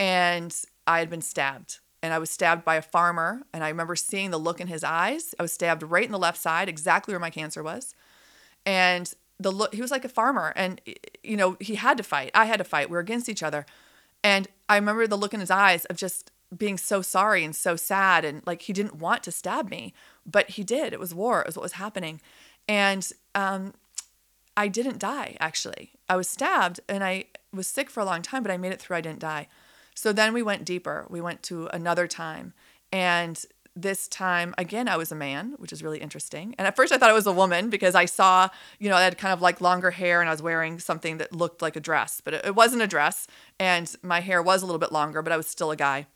[0.00, 1.80] And I had been stabbed.
[2.02, 3.42] And I was stabbed by a farmer.
[3.52, 5.34] And I remember seeing the look in his eyes.
[5.38, 7.94] I was stabbed right in the left side, exactly where my cancer was.
[8.64, 10.80] And the look he was like a farmer and
[11.22, 13.64] you know he had to fight i had to fight we were against each other
[14.24, 17.76] and i remember the look in his eyes of just being so sorry and so
[17.76, 19.92] sad and like he didn't want to stab me
[20.30, 20.92] but he did.
[20.92, 22.20] It was war it was what was happening.
[22.68, 23.72] And um,
[24.56, 25.92] i didn't die actually.
[26.08, 28.80] I was stabbed and i was sick for a long time but i made it
[28.80, 29.48] through i didn't die.
[29.94, 31.06] So then we went deeper.
[31.08, 32.52] We went to another time.
[32.92, 33.42] And
[33.74, 36.54] this time again i was a man which is really interesting.
[36.58, 39.02] And at first i thought it was a woman because i saw you know i
[39.02, 41.80] had kind of like longer hair and i was wearing something that looked like a
[41.80, 43.26] dress but it wasn't a dress.
[43.58, 46.06] And my hair was a little bit longer but i was still a guy.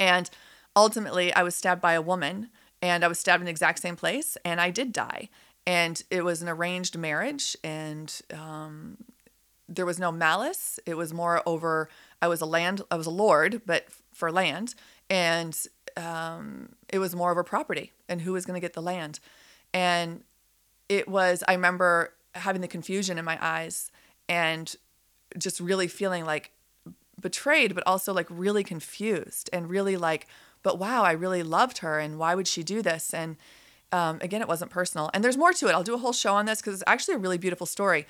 [0.00, 0.28] And
[0.74, 2.48] ultimately i was stabbed by a woman
[2.82, 5.28] and i was stabbed in the exact same place and i did die
[5.66, 8.98] and it was an arranged marriage and um,
[9.68, 11.88] there was no malice it was more over
[12.20, 14.74] i was a land i was a lord but for land
[15.08, 15.66] and
[15.96, 19.20] um, it was more of a property and who was going to get the land.
[19.74, 20.22] And
[20.88, 23.90] it was, I remember having the confusion in my eyes
[24.28, 24.74] and
[25.38, 26.52] just really feeling like
[27.20, 30.26] betrayed, but also like really confused and really like,
[30.62, 33.12] but wow, I really loved her and why would she do this?
[33.12, 33.36] And
[33.92, 35.10] um, again, it wasn't personal.
[35.12, 35.72] And there's more to it.
[35.72, 38.06] I'll do a whole show on this because it's actually a really beautiful story.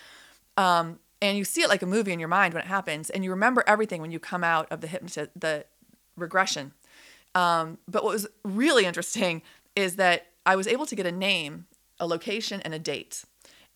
[0.57, 3.23] Um, and you see it like a movie in your mind when it happens, and
[3.23, 5.65] you remember everything when you come out of the hypnotist, the
[6.17, 6.73] regression.
[7.35, 9.43] Um, but what was really interesting
[9.77, 11.67] is that I was able to get a name,
[12.01, 13.25] a location, and a date.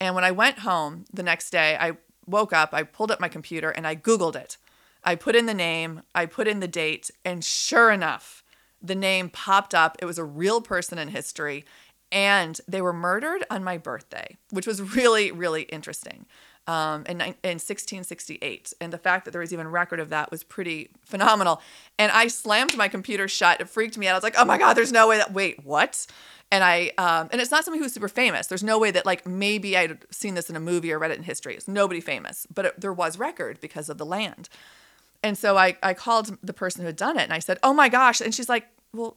[0.01, 1.93] And when I went home the next day, I
[2.27, 4.57] woke up, I pulled up my computer, and I Googled it.
[5.05, 8.43] I put in the name, I put in the date, and sure enough,
[8.87, 9.97] the name popped up.
[10.01, 11.65] It was a real person in history,
[12.13, 16.27] and they were murdered on my birthday, which was really, really interesting
[16.67, 18.73] um, in, in 1668.
[18.81, 21.61] And the fact that there was even record of that was pretty phenomenal.
[21.99, 23.61] And I slammed my computer shut.
[23.61, 24.13] It freaked me out.
[24.13, 26.07] I was like, oh my God, there's no way that, wait, what?
[26.51, 28.47] And I, um, and it's not somebody who's super famous.
[28.47, 31.19] There's no way that like maybe I'd seen this in a movie or read it
[31.19, 31.55] in history.
[31.55, 34.49] It's nobody famous, but it, there was record because of the land.
[35.23, 37.73] And so I, I called the person who had done it and I said, oh
[37.73, 38.21] my gosh.
[38.21, 39.17] And she's like, well,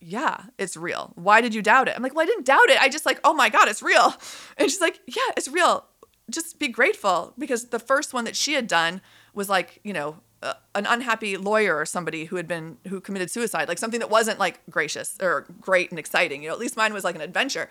[0.00, 1.12] yeah, it's real.
[1.16, 1.96] Why did you doubt it?
[1.96, 2.80] I'm like, well, I didn't doubt it.
[2.80, 4.14] I just like, oh my God, it's real.
[4.58, 5.84] And she's like, yeah, it's real
[6.30, 9.00] just be grateful because the first one that she had done
[9.34, 13.30] was like, you know, uh, an unhappy lawyer or somebody who had been who committed
[13.30, 16.42] suicide, like something that wasn't like gracious or great and exciting.
[16.42, 17.68] You know, at least mine was like an adventure.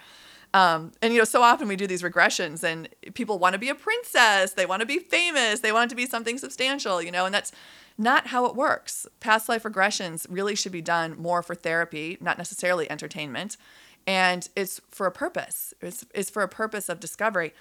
[0.54, 3.70] Um, and you know, so often we do these regressions, and people want to be
[3.70, 7.26] a princess, they want to be famous, they want to be something substantial, you know,
[7.26, 7.52] and that's
[7.98, 9.06] not how it works.
[9.20, 13.58] Past life regressions really should be done more for therapy, not necessarily entertainment,
[14.06, 15.74] and it's for a purpose.
[15.82, 17.54] It's, it's for a purpose of discovery.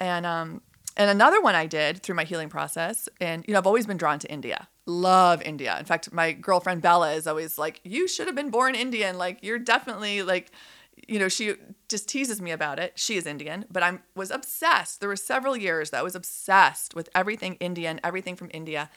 [0.00, 0.62] And um,
[0.96, 3.96] and another one I did through my healing process, and you know, I've always been
[3.96, 4.68] drawn to India.
[4.84, 5.76] Love India.
[5.78, 9.16] In fact, my girlfriend Bella is always like, "You should have been born Indian.
[9.16, 10.50] Like, you're definitely like."
[11.12, 11.56] You know, she
[11.90, 12.94] just teases me about it.
[12.94, 15.00] She is Indian, but I was obsessed.
[15.00, 18.88] There were several years that I was obsessed with everything Indian, everything from India.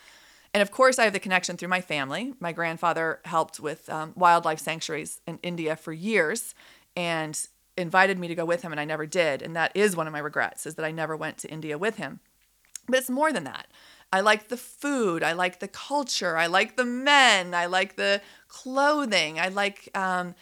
[0.53, 2.33] And of course, I have the connection through my family.
[2.39, 6.55] My grandfather helped with um, wildlife sanctuaries in India for years
[6.95, 7.37] and
[7.75, 9.41] invited me to go with him, and I never did.
[9.41, 11.97] And that is one of my regrets, is that I never went to India with
[11.97, 12.21] him.
[12.87, 13.67] But it's more than that.
[14.13, 15.21] I like the food.
[15.21, 16.37] I like the culture.
[16.37, 17.53] I like the men.
[17.53, 19.37] I like the clothing.
[19.37, 20.35] I like um,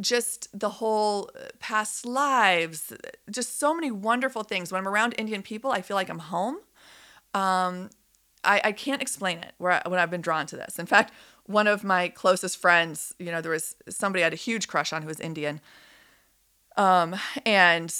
[0.00, 2.92] just the whole uh, past lives.
[3.30, 4.72] Just so many wonderful things.
[4.72, 6.56] When I'm around Indian people, I feel like I'm home.
[7.34, 7.90] Um,
[8.44, 10.78] I, I can't explain it where I, when I've been drawn to this.
[10.78, 11.12] In fact,
[11.44, 14.92] one of my closest friends, you know, there was somebody I had a huge crush
[14.92, 15.60] on who was Indian.
[16.76, 17.94] Um, and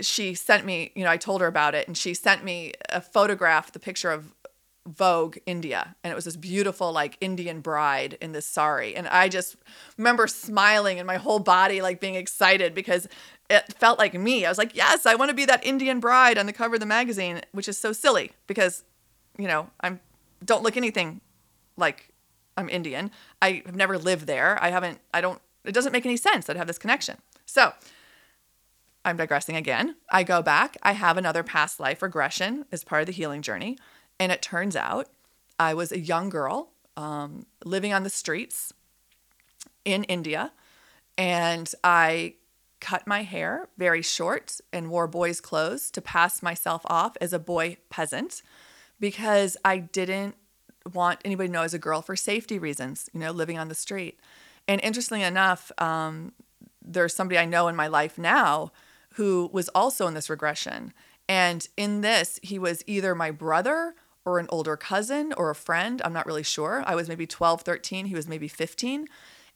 [0.00, 3.00] she sent me, you know, I told her about it and she sent me a
[3.00, 4.34] photograph, the picture of
[4.86, 5.96] Vogue India.
[6.04, 8.94] And it was this beautiful, like Indian bride in this sari.
[8.94, 9.56] And I just
[9.96, 13.08] remember smiling and my whole body like being excited because
[13.48, 14.44] it felt like me.
[14.44, 16.80] I was like, yes, I want to be that Indian bride on the cover of
[16.80, 18.84] the magazine, which is so silly because,
[19.38, 20.00] you know, I'm
[20.44, 21.20] don't look anything
[21.76, 22.10] like
[22.56, 23.10] I'm Indian.
[23.40, 24.58] I have never lived there.
[24.62, 27.18] I haven't, I don't, it doesn't make any sense that I have this connection.
[27.46, 27.72] So
[29.04, 29.96] I'm digressing again.
[30.10, 30.76] I go back.
[30.82, 33.78] I have another past life regression as part of the healing journey.
[34.18, 35.08] And it turns out
[35.58, 38.72] I was a young girl um, living on the streets
[39.84, 40.52] in India.
[41.16, 42.34] And I
[42.80, 47.38] cut my hair very short and wore boys' clothes to pass myself off as a
[47.38, 48.42] boy peasant
[49.00, 50.34] because I didn't
[50.92, 53.74] want anybody to know as a girl for safety reasons, you know, living on the
[53.74, 54.20] street.
[54.68, 56.32] And interestingly enough, um,
[56.84, 58.70] there's somebody I know in my life now
[59.14, 60.92] who was also in this regression.
[61.28, 66.00] And in this, he was either my brother or an older cousin or a friend.
[66.04, 66.82] I'm not really sure.
[66.86, 68.06] I was maybe 12, 13.
[68.06, 69.06] He was maybe 15.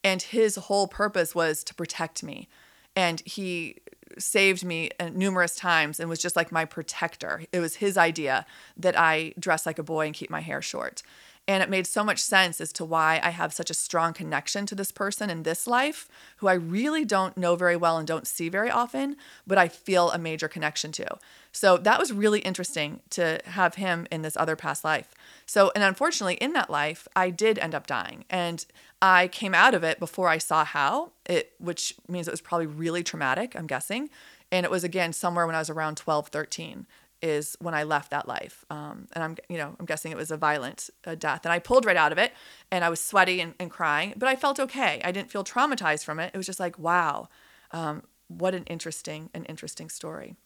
[0.05, 2.49] And his whole purpose was to protect me.
[2.95, 3.77] And he
[4.19, 7.43] saved me uh, numerous times and was just like my protector.
[7.53, 11.03] It was his idea that I dress like a boy and keep my hair short.
[11.49, 14.67] And it made so much sense as to why I have such a strong connection
[14.67, 16.07] to this person in this life,
[16.37, 20.11] who I really don't know very well and don't see very often, but I feel
[20.11, 21.17] a major connection to.
[21.51, 25.15] So that was really interesting to have him in this other past life.
[25.47, 28.27] So, and unfortunately, in that life, I did end up dying.
[28.29, 28.67] And
[29.01, 32.67] I came out of it before I saw how, it, which means it was probably
[32.67, 34.11] really traumatic, I'm guessing.
[34.53, 36.87] And it was again somewhere when I was around 12, 13
[37.23, 38.65] is when I left that life.
[38.71, 41.45] Um, and I'm, you know, I'm guessing it was a violent uh, death.
[41.45, 42.33] And I pulled right out of it
[42.71, 45.01] and I was sweaty and, and, crying, but I felt okay.
[45.05, 46.31] I didn't feel traumatized from it.
[46.33, 47.29] It was just like, wow,
[47.73, 50.37] um, what an interesting, an interesting story.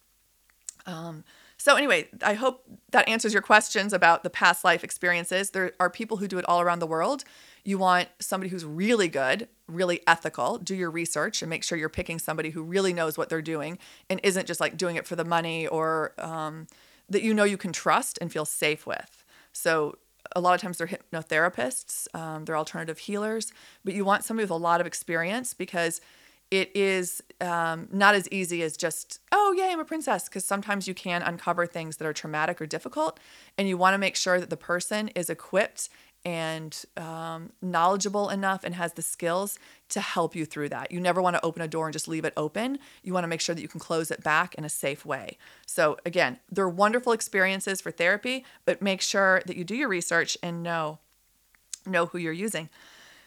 [0.86, 1.24] Um,
[1.56, 5.50] so anyway, I hope that answers your questions about the past life experiences.
[5.50, 7.24] There are people who do it all around the world.
[7.64, 10.58] You want somebody who's really good, really ethical.
[10.58, 13.78] Do your research and make sure you're picking somebody who really knows what they're doing
[14.10, 16.66] and isn't just like doing it for the money or um,
[17.08, 19.24] that you know you can trust and feel safe with.
[19.52, 19.96] So
[20.34, 23.52] a lot of times they're hypnotherapists, um, they're alternative healers,
[23.84, 26.00] but you want somebody with a lot of experience because
[26.50, 30.86] it is um, not as easy as just, oh, yay, I'm a princess, because sometimes
[30.86, 33.18] you can uncover things that are traumatic or difficult.
[33.56, 35.88] And you want to make sure that the person is equipped
[36.24, 39.58] and um, knowledgeable enough and has the skills
[39.88, 40.92] to help you through that.
[40.92, 42.78] You never want to open a door and just leave it open.
[43.02, 45.36] You want to make sure that you can close it back in a safe way.
[45.66, 50.38] So, again, they're wonderful experiences for therapy, but make sure that you do your research
[50.42, 50.98] and know
[51.84, 52.68] know who you're using.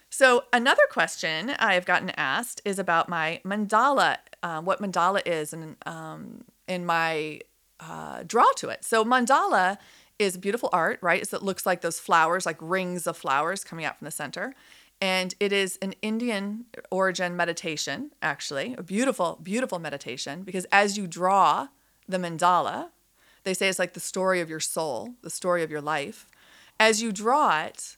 [0.09, 5.75] So, another question I've gotten asked is about my mandala, uh, what mandala is, and
[5.85, 7.41] um, in my
[7.81, 8.85] uh, draw to it.
[8.85, 9.77] So, mandala
[10.17, 11.21] is beautiful art, right?
[11.21, 14.53] It looks like those flowers, like rings of flowers coming out from the center.
[15.01, 21.05] And it is an Indian origin meditation, actually, a beautiful, beautiful meditation, because as you
[21.05, 21.67] draw
[22.07, 22.89] the mandala,
[23.43, 26.27] they say it's like the story of your soul, the story of your life.
[26.79, 27.97] As you draw it,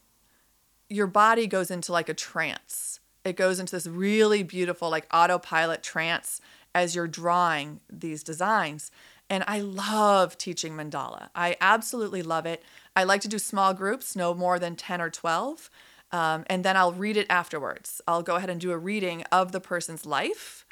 [0.90, 3.00] your body goes into like a trance.
[3.24, 6.42] It goes into this really beautiful, like autopilot trance
[6.74, 8.92] as you're drawing these designs.
[9.30, 11.30] And I love teaching mandala.
[11.36, 12.64] I absolutely love it.
[12.96, 15.70] I like to do small groups, no more than 10 or 12.
[16.12, 18.02] Um, and then I'll read it afterwards.
[18.08, 20.66] I'll go ahead and do a reading of the person's life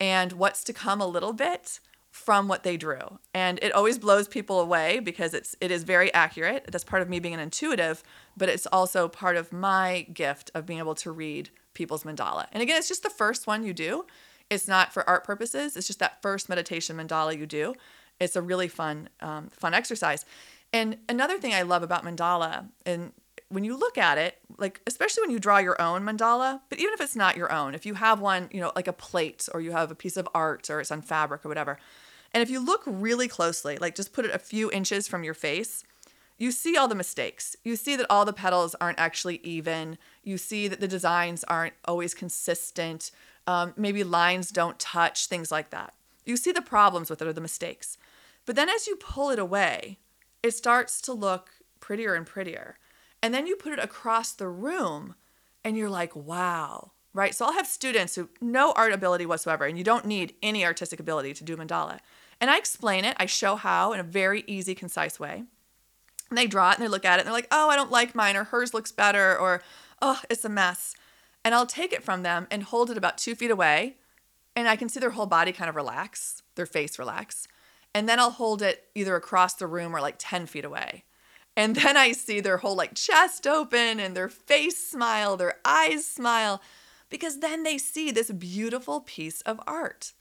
[0.00, 1.78] and what's to come a little bit
[2.10, 3.18] from what they drew.
[3.32, 6.66] And it always blows people away because it's it is very accurate.
[6.70, 8.02] That's part of me being an intuitive,
[8.36, 12.46] but it's also part of my gift of being able to read people's mandala.
[12.50, 14.06] And again, it's just the first one you do.
[14.48, 15.76] It's not for art purposes.
[15.76, 17.74] It's just that first meditation mandala you do
[18.20, 20.24] It's a really fun, um, fun exercise.
[20.72, 23.12] And another thing I love about mandala, and
[23.48, 26.94] when you look at it, like especially when you draw your own mandala, but even
[26.94, 29.60] if it's not your own, if you have one, you know, like a plate or
[29.60, 31.78] you have a piece of art or it's on fabric or whatever,
[32.32, 35.34] and if you look really closely, like just put it a few inches from your
[35.34, 35.82] face,
[36.38, 37.56] you see all the mistakes.
[37.64, 39.98] You see that all the petals aren't actually even.
[40.22, 43.10] You see that the designs aren't always consistent.
[43.46, 45.92] Um, maybe lines don't touch, things like that.
[46.24, 47.98] You see the problems with it or the mistakes.
[48.46, 49.98] But then as you pull it away,
[50.42, 52.78] it starts to look prettier and prettier.
[53.22, 55.14] And then you put it across the room
[55.64, 57.34] and you're like, wow, right?
[57.34, 61.00] So I'll have students who no art ability whatsoever, and you don't need any artistic
[61.00, 61.98] ability to do mandala.
[62.40, 65.44] And I explain it, I show how in a very easy, concise way.
[66.30, 67.90] And they draw it and they look at it and they're like, oh, I don't
[67.90, 69.62] like mine, or hers looks better, or
[70.00, 70.94] oh, it's a mess.
[71.44, 73.96] And I'll take it from them and hold it about two feet away.
[74.56, 77.46] And I can see their whole body kind of relax, their face relax.
[77.94, 81.04] And then I'll hold it either across the room or like 10 feet away.
[81.56, 86.06] And then I see their whole like chest open and their face smile, their eyes
[86.06, 86.62] smile,
[87.08, 90.12] because then they see this beautiful piece of art.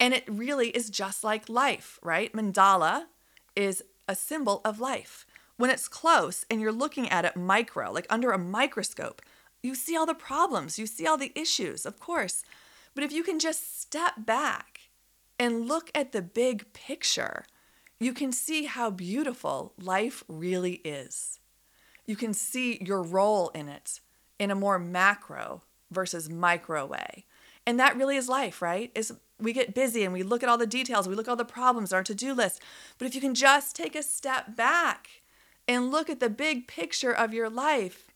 [0.00, 2.32] And it really is just like life, right?
[2.32, 3.04] Mandala
[3.54, 5.26] is a symbol of life.
[5.56, 9.22] When it's close and you're looking at it micro, like under a microscope,
[9.62, 12.42] you see all the problems, you see all the issues, of course.
[12.94, 14.71] But if you can just step back
[15.38, 17.44] and look at the big picture,
[17.98, 21.40] you can see how beautiful life really is.
[22.06, 24.00] You can see your role in it
[24.38, 27.26] in a more macro versus micro way.
[27.66, 28.90] And that really is life, right?
[28.94, 31.36] Is we get busy and we look at all the details, we look at all
[31.36, 32.60] the problems, our to-do list.
[32.98, 35.08] But if you can just take a step back
[35.68, 38.11] and look at the big picture of your life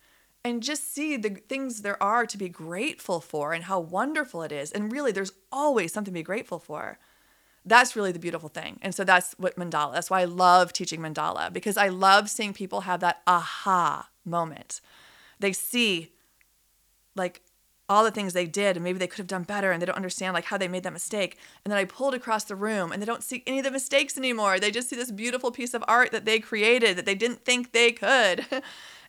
[0.47, 4.53] and just see the things there are to be grateful for and how wonderful it
[4.53, 4.73] is.
[4.73, 6.99] And really there's always something to be grateful for
[7.67, 8.79] that's really the beautiful thing.
[8.81, 12.55] And so that's what mandala, that's why I love teaching mandala because I love seeing
[12.55, 14.81] people have that aha moment.
[15.41, 16.13] They see
[17.17, 17.43] like
[17.89, 19.97] all the things they did and maybe they could have done better and they don't
[19.97, 21.39] understand like how they made that mistake.
[21.65, 24.17] And then I pulled across the room and they don't see any of the mistakes
[24.17, 24.61] anymore.
[24.61, 27.73] They just see this beautiful piece of art that they created that they didn't think
[27.73, 28.47] they could.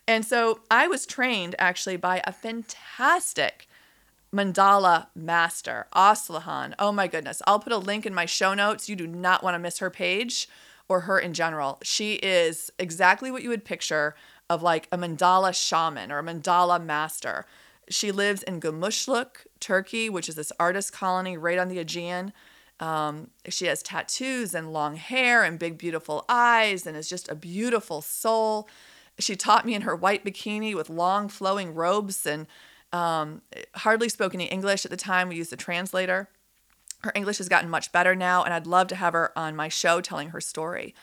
[0.08, 3.68] and so I was trained actually by a fantastic
[4.34, 6.74] mandala master, Aslihan.
[6.78, 7.42] Oh my goodness.
[7.46, 8.88] I'll put a link in my show notes.
[8.88, 10.48] You do not want to miss her page
[10.88, 11.78] or her in general.
[11.82, 14.14] She is exactly what you would picture
[14.48, 17.44] of like a mandala shaman or a mandala master.
[17.90, 22.32] She lives in Gümüşlük, Turkey, which is this artist colony right on the Aegean.
[22.80, 27.34] Um, she has tattoos and long hair and big, beautiful eyes and is just a
[27.34, 28.68] beautiful soul.
[29.18, 32.46] She taught me in her white bikini with long flowing robes and
[32.92, 33.42] um,
[33.74, 35.28] hardly spoke any English at the time.
[35.28, 36.28] We used a translator.
[37.02, 39.68] Her English has gotten much better now, and I'd love to have her on my
[39.68, 40.94] show telling her story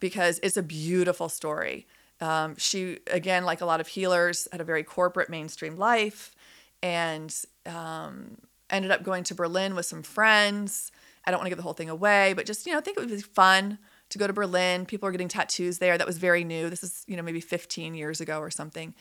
[0.00, 1.86] because it's a beautiful story.
[2.20, 6.34] Um, she, again, like a lot of healers, had a very corporate mainstream life
[6.82, 7.34] and
[7.66, 8.38] um,
[8.70, 10.90] ended up going to Berlin with some friends.
[11.24, 12.96] I don't want to give the whole thing away, but just, you know, I think
[12.96, 13.78] it would be fun
[14.10, 14.86] to go to Berlin.
[14.86, 15.98] People are getting tattoos there.
[15.98, 16.70] That was very new.
[16.70, 18.94] This is, you know, maybe 15 years ago or something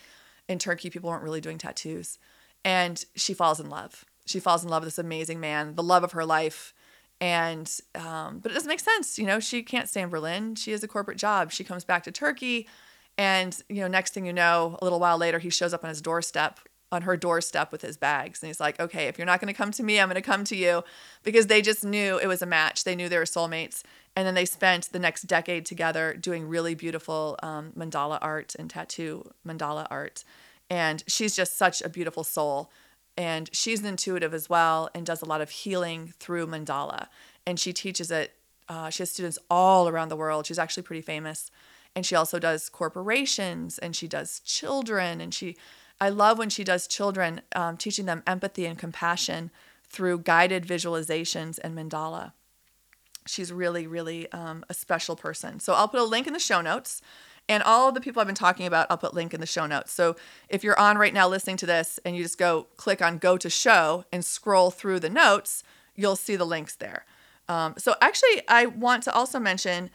[0.47, 2.19] in Turkey, people weren't really doing tattoos.
[2.63, 4.05] And she falls in love.
[4.25, 6.73] She falls in love with this amazing man, the love of her life.
[7.21, 9.17] And, um, but it doesn't make sense.
[9.17, 10.55] You know, she can't stay in Berlin.
[10.55, 11.51] She has a corporate job.
[11.51, 12.67] She comes back to Turkey.
[13.17, 15.89] And, you know, next thing you know, a little while later, he shows up on
[15.89, 16.59] his doorstep,
[16.91, 18.41] on her doorstep with his bags.
[18.41, 20.21] And he's like, okay, if you're not going to come to me, I'm going to
[20.21, 20.83] come to you
[21.23, 22.83] because they just knew it was a match.
[22.83, 23.83] They knew they were soulmates.
[24.15, 28.69] And then they spent the next decade together doing really beautiful um, mandala art and
[28.69, 30.23] tattoo mandala art.
[30.69, 32.71] And she's just such a beautiful soul.
[33.17, 37.07] And she's an intuitive as well and does a lot of healing through mandala.
[37.45, 38.33] And she teaches it,
[38.69, 40.45] uh, she has students all around the world.
[40.45, 41.51] She's actually pretty famous.
[41.93, 45.19] And she also does corporations and she does children.
[45.19, 45.57] And she,
[45.99, 49.51] I love when she does children, um, teaching them empathy and compassion
[49.87, 52.31] through guided visualizations and mandala
[53.25, 55.59] she's really, really um, a special person.
[55.59, 57.01] So I'll put a link in the show notes.
[57.47, 59.91] And all the people I've been talking about, I'll put link in the show notes.
[59.91, 60.15] So
[60.49, 63.37] if you're on right now listening to this and you just go click on go
[63.37, 65.63] to show and scroll through the notes,
[65.95, 67.05] you'll see the links there.
[67.47, 69.91] Um, so actually, I want to also mention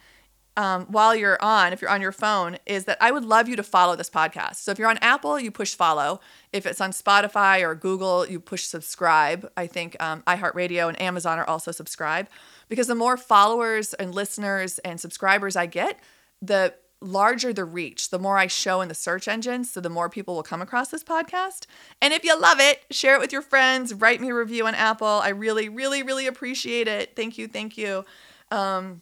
[0.57, 3.55] um, while you're on, if you're on your phone, is that I would love you
[3.55, 4.55] to follow this podcast.
[4.55, 6.19] So if you're on Apple, you push follow.
[6.51, 9.49] If it's on Spotify or Google, you push subscribe.
[9.55, 12.27] I think um, iHeartRadio and Amazon are also subscribe
[12.67, 15.99] because the more followers and listeners and subscribers I get,
[16.41, 20.09] the larger the reach, the more I show in the search engines, so the more
[20.09, 21.65] people will come across this podcast.
[22.01, 24.75] And if you love it, share it with your friends, write me a review on
[24.75, 25.07] Apple.
[25.07, 27.15] I really, really, really appreciate it.
[27.15, 28.05] Thank you, thank you.
[28.51, 29.01] Um,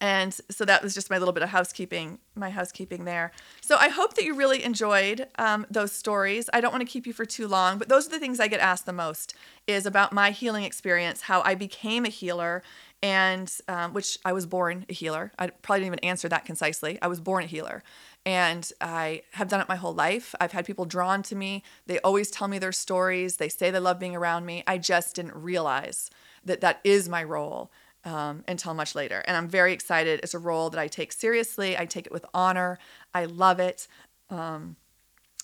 [0.00, 3.32] And so that was just my little bit of housekeeping, my housekeeping there.
[3.60, 6.48] So I hope that you really enjoyed um, those stories.
[6.52, 8.46] I don't want to keep you for too long, but those are the things I
[8.46, 9.34] get asked the most
[9.66, 12.62] is about my healing experience, how I became a healer,
[13.02, 15.32] and um, which I was born a healer.
[15.38, 16.98] I probably didn't even answer that concisely.
[17.02, 17.82] I was born a healer,
[18.24, 20.34] and I have done it my whole life.
[20.40, 21.62] I've had people drawn to me.
[21.86, 23.36] They always tell me their stories.
[23.36, 24.62] They say they love being around me.
[24.66, 26.10] I just didn't realize
[26.44, 27.70] that that is my role
[28.08, 29.22] um, until much later.
[29.26, 30.20] And I'm very excited.
[30.22, 31.76] It's a role that I take seriously.
[31.76, 32.78] I take it with honor.
[33.14, 33.86] I love it.
[34.30, 34.76] Um,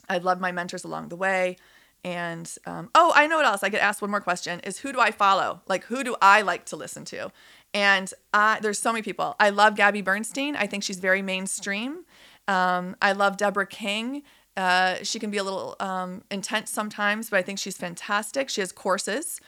[0.08, 1.56] I love my mentors along the way.
[2.02, 3.62] And um, oh, I know what else.
[3.62, 5.62] I get asked one more question: is who do I follow?
[5.68, 7.30] Like who do I like to listen to?
[7.72, 9.36] And I, there's so many people.
[9.40, 10.54] I love Gabby Bernstein.
[10.54, 12.04] I think she's very mainstream.
[12.46, 14.22] Um, I love Deborah King.
[14.56, 18.48] Uh, she can be a little um, intense sometimes, but I think she's fantastic.
[18.48, 19.40] She has courses.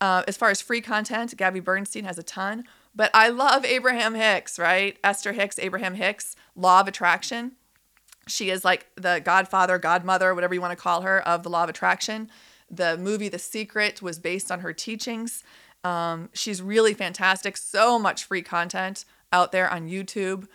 [0.00, 2.64] Uh, as far as free content, Gabby Bernstein has a ton.
[2.94, 4.98] But I love Abraham Hicks, right?
[5.04, 7.52] Esther Hicks, Abraham Hicks, Law of Attraction.
[8.26, 11.64] She is like the godfather, godmother, whatever you want to call her, of the Law
[11.64, 12.30] of Attraction.
[12.70, 15.44] The movie The Secret was based on her teachings.
[15.84, 17.56] Um, she's really fantastic.
[17.56, 20.46] So much free content out there on YouTube.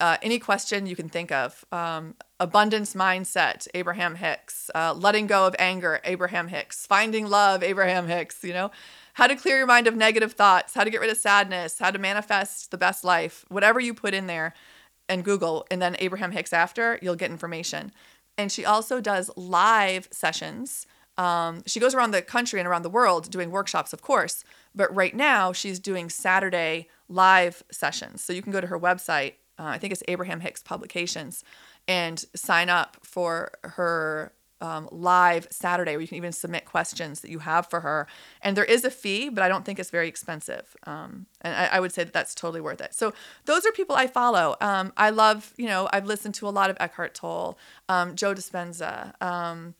[0.00, 1.64] Uh, any question you can think of.
[1.72, 4.70] Um, abundance mindset, Abraham Hicks.
[4.74, 6.86] Uh, letting go of anger, Abraham Hicks.
[6.86, 8.44] Finding love, Abraham Hicks.
[8.44, 8.70] You know,
[9.14, 11.90] how to clear your mind of negative thoughts, how to get rid of sadness, how
[11.90, 13.46] to manifest the best life.
[13.48, 14.52] Whatever you put in there
[15.08, 17.92] and Google, and then Abraham Hicks after, you'll get information.
[18.36, 20.86] And she also does live sessions.
[21.16, 24.94] Um, she goes around the country and around the world doing workshops, of course, but
[24.94, 28.22] right now she's doing Saturday live sessions.
[28.22, 31.44] So you can go to her website uh, I think it's Abraham Hicks Publications,
[31.86, 37.30] and sign up for her um, live Saturday where you can even submit questions that
[37.30, 38.06] you have for her.
[38.40, 40.74] And there is a fee, but I don't think it's very expensive.
[40.84, 42.94] Um, and I, I, would say that that's totally worth it.
[42.94, 43.12] So
[43.44, 44.56] those are people I follow.
[44.60, 47.58] Um, I love, you know, I've listened to a lot of Eckhart Tolle,
[47.88, 49.20] um, Joe Dispenza.
[49.22, 49.74] Um,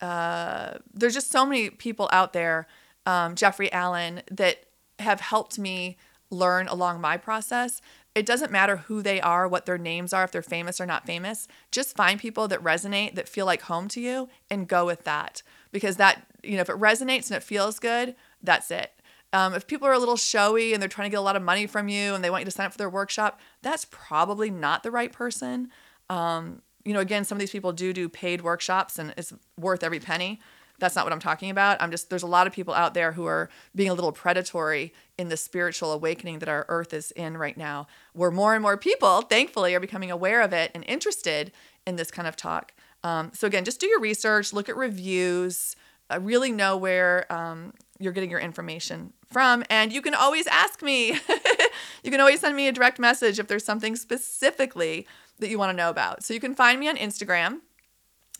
[0.00, 2.66] uh, there's just so many people out there,
[3.04, 4.64] um, Jeffrey Allen, that
[5.00, 5.98] have helped me
[6.30, 7.82] learn along my process
[8.14, 11.06] it doesn't matter who they are, what their names are, if they're famous or not
[11.06, 11.46] famous.
[11.70, 15.42] Just find people that resonate, that feel like home to you, and go with that.
[15.70, 18.92] Because that, you know, if it resonates and it feels good, that's it.
[19.32, 21.42] Um, if people are a little showy and they're trying to get a lot of
[21.42, 24.50] money from you and they want you to sign up for their workshop, that's probably
[24.50, 25.70] not the right person.
[26.08, 29.84] Um, you know, again, some of these people do do paid workshops and it's worth
[29.84, 30.40] every penny.
[30.80, 31.80] That's not what I'm talking about.
[31.80, 34.92] I'm just, there's a lot of people out there who are being a little predatory
[35.18, 38.76] in the spiritual awakening that our earth is in right now, where more and more
[38.76, 41.52] people, thankfully, are becoming aware of it and interested
[41.86, 42.72] in this kind of talk.
[43.04, 45.76] Um, so, again, just do your research, look at reviews,
[46.10, 49.64] uh, really know where um, you're getting your information from.
[49.70, 51.08] And you can always ask me.
[52.02, 55.06] you can always send me a direct message if there's something specifically
[55.38, 56.24] that you want to know about.
[56.24, 57.60] So, you can find me on Instagram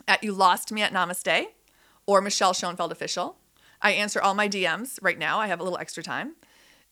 [0.08, 1.46] at You Lost Me at Namaste
[2.10, 3.36] or Michelle Schoenfeld Official.
[3.80, 5.38] I answer all my DMs right now.
[5.38, 6.34] I have a little extra time.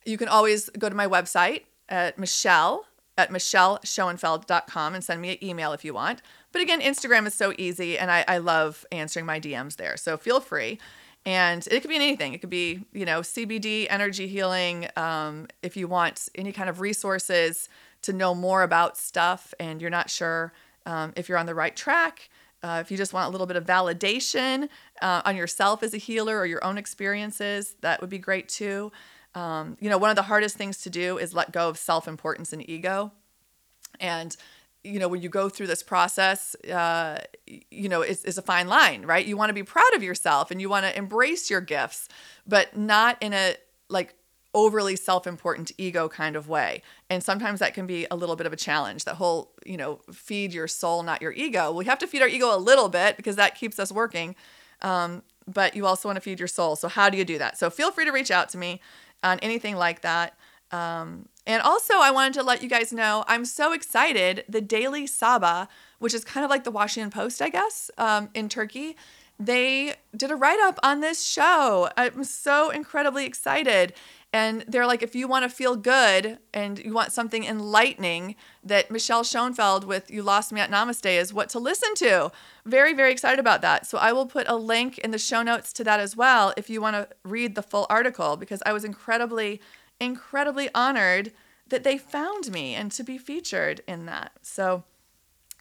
[0.07, 5.45] You can always go to my website at Michelle at michelleschoenfeld.com and send me an
[5.45, 6.23] email if you want.
[6.53, 9.97] But again, Instagram is so easy and I, I love answering my DMs there.
[9.97, 10.79] So feel free.
[11.27, 12.33] And it could be anything.
[12.33, 14.87] It could be, you know, CBD, energy healing.
[14.97, 17.69] Um, if you want any kind of resources
[18.03, 20.53] to know more about stuff and you're not sure
[20.87, 22.31] um, if you're on the right track,
[22.63, 24.69] uh, if you just want a little bit of validation
[25.01, 28.91] uh, on yourself as a healer or your own experiences, that would be great too.
[29.35, 32.09] Um, you know, one of the hardest things to do is let go of self
[32.09, 33.13] importance and ego.
[34.01, 34.37] And,
[34.83, 38.69] you know, when you go through this process, uh, you know, it's, it's a fine
[38.69, 39.25] line, right?
[39.25, 42.09] You want to be proud of yourself and you want to embrace your gifts,
[42.47, 43.55] but not in a
[43.89, 44.15] like
[44.55, 46.83] overly self-important ego kind of way.
[47.11, 50.01] And sometimes that can be a little bit of a challenge that whole you know
[50.13, 51.73] feed your soul not your ego.
[51.73, 54.35] We have to feed our ego a little bit because that keeps us working
[54.83, 56.77] um, but you also want to feed your soul.
[56.77, 57.59] So how do you do that?
[57.59, 58.81] So feel free to reach out to me
[59.23, 60.37] on anything like that.
[60.71, 65.07] Um, and also i wanted to let you guys know i'm so excited the daily
[65.07, 65.67] sabah
[65.99, 68.95] which is kind of like the washington post i guess um, in turkey
[69.39, 71.89] they did a write up on this show.
[71.97, 73.93] I'm so incredibly excited.
[74.33, 78.91] And they're like, if you want to feel good and you want something enlightening, that
[78.91, 82.31] Michelle Schoenfeld with You Lost Me at Namaste is what to listen to.
[82.67, 83.87] Very, very excited about that.
[83.87, 86.69] So I will put a link in the show notes to that as well if
[86.69, 89.63] you want to read the full article because I was incredibly,
[89.99, 91.33] incredibly honored
[91.67, 94.33] that they found me and to be featured in that.
[94.43, 94.85] So,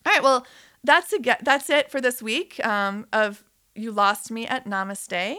[0.05, 0.45] all right, well,
[0.83, 3.45] that's a, that's it for this week um, of
[3.75, 5.37] You Lost Me at Namaste.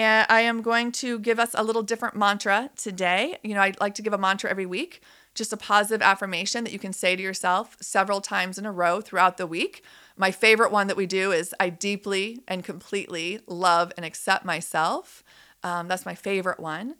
[0.00, 3.36] And I am going to give us a little different mantra today.
[3.44, 5.02] You know, I like to give a mantra every week
[5.34, 9.02] just a positive affirmation that you can say to yourself several times in a row
[9.02, 9.84] throughout the week.
[10.16, 15.22] My favorite one that we do is I deeply and completely love and accept myself.
[15.62, 16.94] Um, that's my favorite one.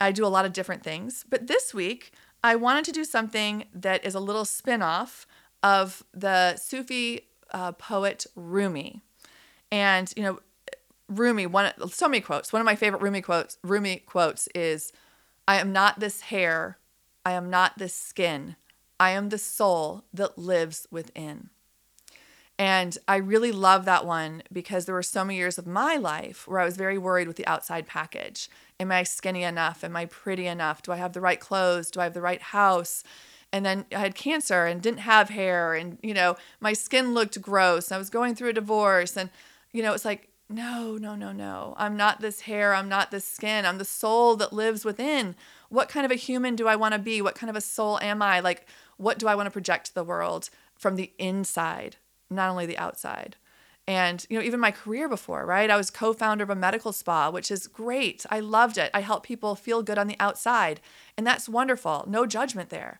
[0.00, 1.26] I do a lot of different things.
[1.28, 2.10] But this week,
[2.42, 5.26] I wanted to do something that is a little spin off
[5.62, 9.02] of the Sufi uh, poet Rumi.
[9.70, 10.38] And, you know,
[11.08, 12.52] Rumi, one so many quotes.
[12.52, 14.92] One of my favorite Rumi quotes, Rumi quotes is
[15.46, 16.78] I am not this hair,
[17.24, 18.56] I am not this skin.
[18.98, 21.50] I am the soul that lives within.
[22.58, 26.48] And I really love that one because there were so many years of my life
[26.48, 28.48] where I was very worried with the outside package.
[28.80, 29.84] Am I skinny enough?
[29.84, 30.80] Am I pretty enough?
[30.80, 31.90] Do I have the right clothes?
[31.90, 33.04] Do I have the right house?
[33.52, 35.74] And then I had cancer and didn't have hair.
[35.74, 37.92] And, you know, my skin looked gross.
[37.92, 39.16] I was going through a divorce.
[39.16, 39.28] And,
[39.72, 41.74] you know, it's like, no, no, no, no.
[41.76, 42.74] I'm not this hair.
[42.74, 43.66] I'm not this skin.
[43.66, 45.34] I'm the soul that lives within.
[45.68, 47.20] What kind of a human do I want to be?
[47.20, 48.40] What kind of a soul am I?
[48.40, 48.66] Like,
[48.96, 51.96] what do I want to project to the world from the inside?
[52.30, 53.36] not only the outside.
[53.88, 55.70] And, you know, even my career before, right?
[55.70, 58.26] I was co founder of a medical spa, which is great.
[58.30, 58.90] I loved it.
[58.92, 60.80] I help people feel good on the outside,
[61.16, 62.04] and that's wonderful.
[62.08, 62.98] No judgment there.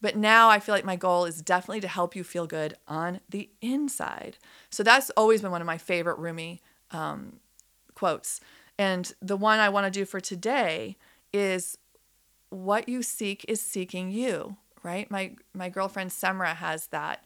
[0.00, 3.18] But now I feel like my goal is definitely to help you feel good on
[3.28, 4.36] the inside.
[4.70, 7.40] So that's always been one of my favorite Rumi um,
[7.94, 8.40] quotes.
[8.78, 10.96] And the one I want to do for today
[11.32, 11.78] is
[12.50, 15.10] what you seek is seeking you, right?
[15.10, 17.24] My my girlfriend Semra has that.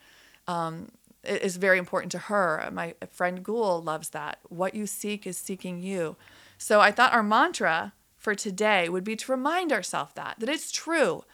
[0.49, 0.89] Um,
[1.25, 2.69] is very important to her.
[2.73, 4.39] My friend Ghoul loves that.
[4.49, 6.17] What you seek is seeking you.
[6.59, 10.73] So I thought our mantra for today would be to remind ourselves that, that it's
[10.73, 11.25] true.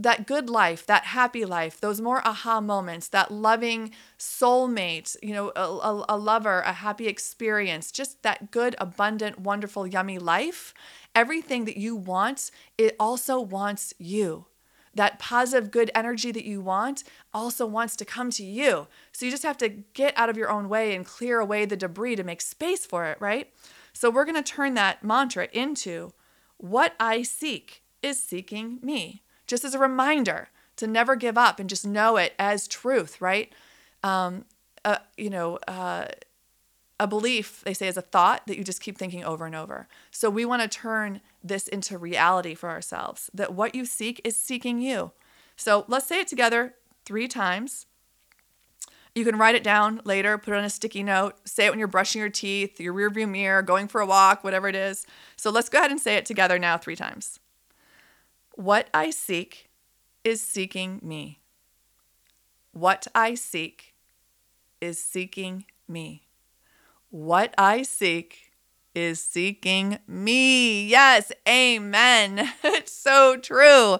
[0.00, 5.50] That good life, that happy life, those more aha moments, that loving soulmate, you know,
[5.56, 10.72] a, a, a lover, a happy experience, just that good, abundant, wonderful, yummy life,
[11.16, 14.46] everything that you want, it also wants you
[14.98, 18.88] that positive, good energy that you want also wants to come to you.
[19.12, 21.76] So you just have to get out of your own way and clear away the
[21.76, 23.52] debris to make space for it, right?
[23.92, 26.12] So we're to turn that mantra into
[26.56, 31.68] what I seek is seeking me, just as a reminder to never give up and
[31.68, 33.52] just know it as truth, right?
[34.04, 34.44] Um,
[34.84, 36.06] uh, you know, uh,
[37.00, 39.88] a belief, they say, is a thought that you just keep thinking over and over.
[40.10, 44.36] So we want to turn this into reality for ourselves that what you seek is
[44.36, 45.12] seeking you.
[45.56, 46.74] So let's say it together
[47.04, 47.86] three times.
[49.14, 51.78] You can write it down later, put it on a sticky note, say it when
[51.78, 55.06] you're brushing your teeth, your rearview mirror, going for a walk, whatever it is.
[55.36, 57.40] So let's go ahead and say it together now three times.
[58.58, 59.70] What I seek
[60.24, 61.38] is seeking me.
[62.72, 63.94] What I seek
[64.80, 66.24] is seeking me.
[67.10, 68.50] What I seek
[68.96, 70.88] is seeking me.
[70.88, 72.52] Yes, amen.
[72.64, 73.98] it's so true.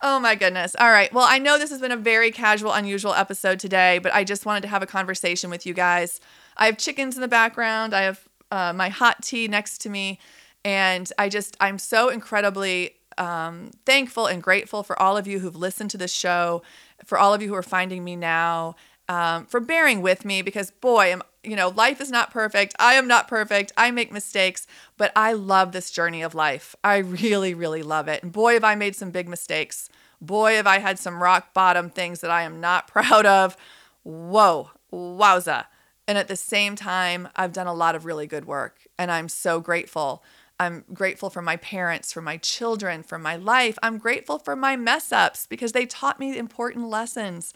[0.00, 0.74] Oh my goodness.
[0.80, 1.12] All right.
[1.12, 4.46] Well, I know this has been a very casual, unusual episode today, but I just
[4.46, 6.18] wanted to have a conversation with you guys.
[6.56, 10.18] I have chickens in the background, I have uh, my hot tea next to me,
[10.64, 15.56] and I just, I'm so incredibly um, thankful and grateful for all of you who've
[15.56, 16.62] listened to this show,
[17.04, 18.76] for all of you who are finding me now,
[19.08, 22.74] um, for bearing with me because, boy, am you know, life is not perfect.
[22.78, 23.72] I am not perfect.
[23.76, 26.76] I make mistakes, but I love this journey of life.
[26.84, 28.22] I really, really love it.
[28.22, 29.88] And boy, have I made some big mistakes.
[30.20, 33.56] Boy, have I had some rock bottom things that I am not proud of.
[34.04, 35.66] Whoa, wowza.
[36.06, 39.28] And at the same time, I've done a lot of really good work, and I'm
[39.28, 40.22] so grateful.
[40.58, 43.78] I'm grateful for my parents, for my children, for my life.
[43.82, 47.52] I'm grateful for my mess ups because they taught me important lessons.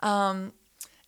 [0.00, 0.52] Um,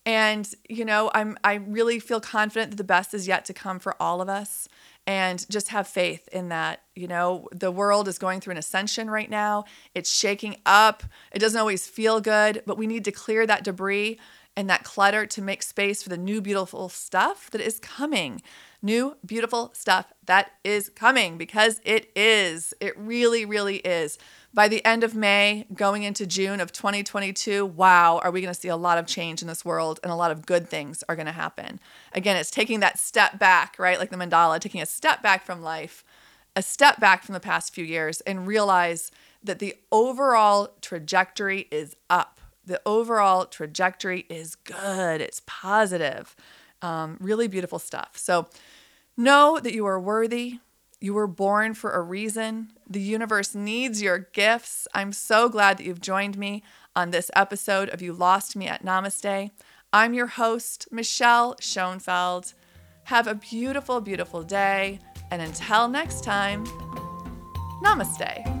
[0.05, 3.79] and you know, I'm I really feel confident that the best is yet to come
[3.79, 4.67] for all of us
[5.05, 6.81] and just have faith in that.
[6.95, 9.65] You know, the world is going through an ascension right now.
[9.93, 11.03] It's shaking up.
[11.31, 14.19] It doesn't always feel good, but we need to clear that debris
[14.55, 18.41] and that clutter to make space for the new beautiful stuff that is coming.
[18.81, 22.73] New beautiful stuff that is coming because it is.
[22.79, 24.17] It really, really is
[24.53, 28.59] by the end of May, going into June of 2022, wow, are we going to
[28.59, 31.15] see a lot of change in this world and a lot of good things are
[31.15, 31.79] going to happen.
[32.11, 33.97] Again, it's taking that step back, right?
[33.97, 36.03] Like the mandala, taking a step back from life,
[36.55, 39.09] a step back from the past few years, and realize
[39.41, 42.41] that the overall trajectory is up.
[42.65, 46.35] The overall trajectory is good, it's positive.
[46.81, 48.11] Um, really beautiful stuff.
[48.15, 48.47] So
[49.15, 50.59] know that you are worthy
[51.01, 52.69] you were born for a reason.
[52.87, 54.87] The universe needs your gifts.
[54.93, 56.63] I'm so glad that you've joined me
[56.95, 59.49] on this episode of You Lost Me at Namaste.
[59.91, 62.53] I'm your host, Michelle Schoenfeld.
[63.05, 64.99] Have a beautiful, beautiful day.
[65.31, 66.65] And until next time,
[67.83, 68.60] namaste.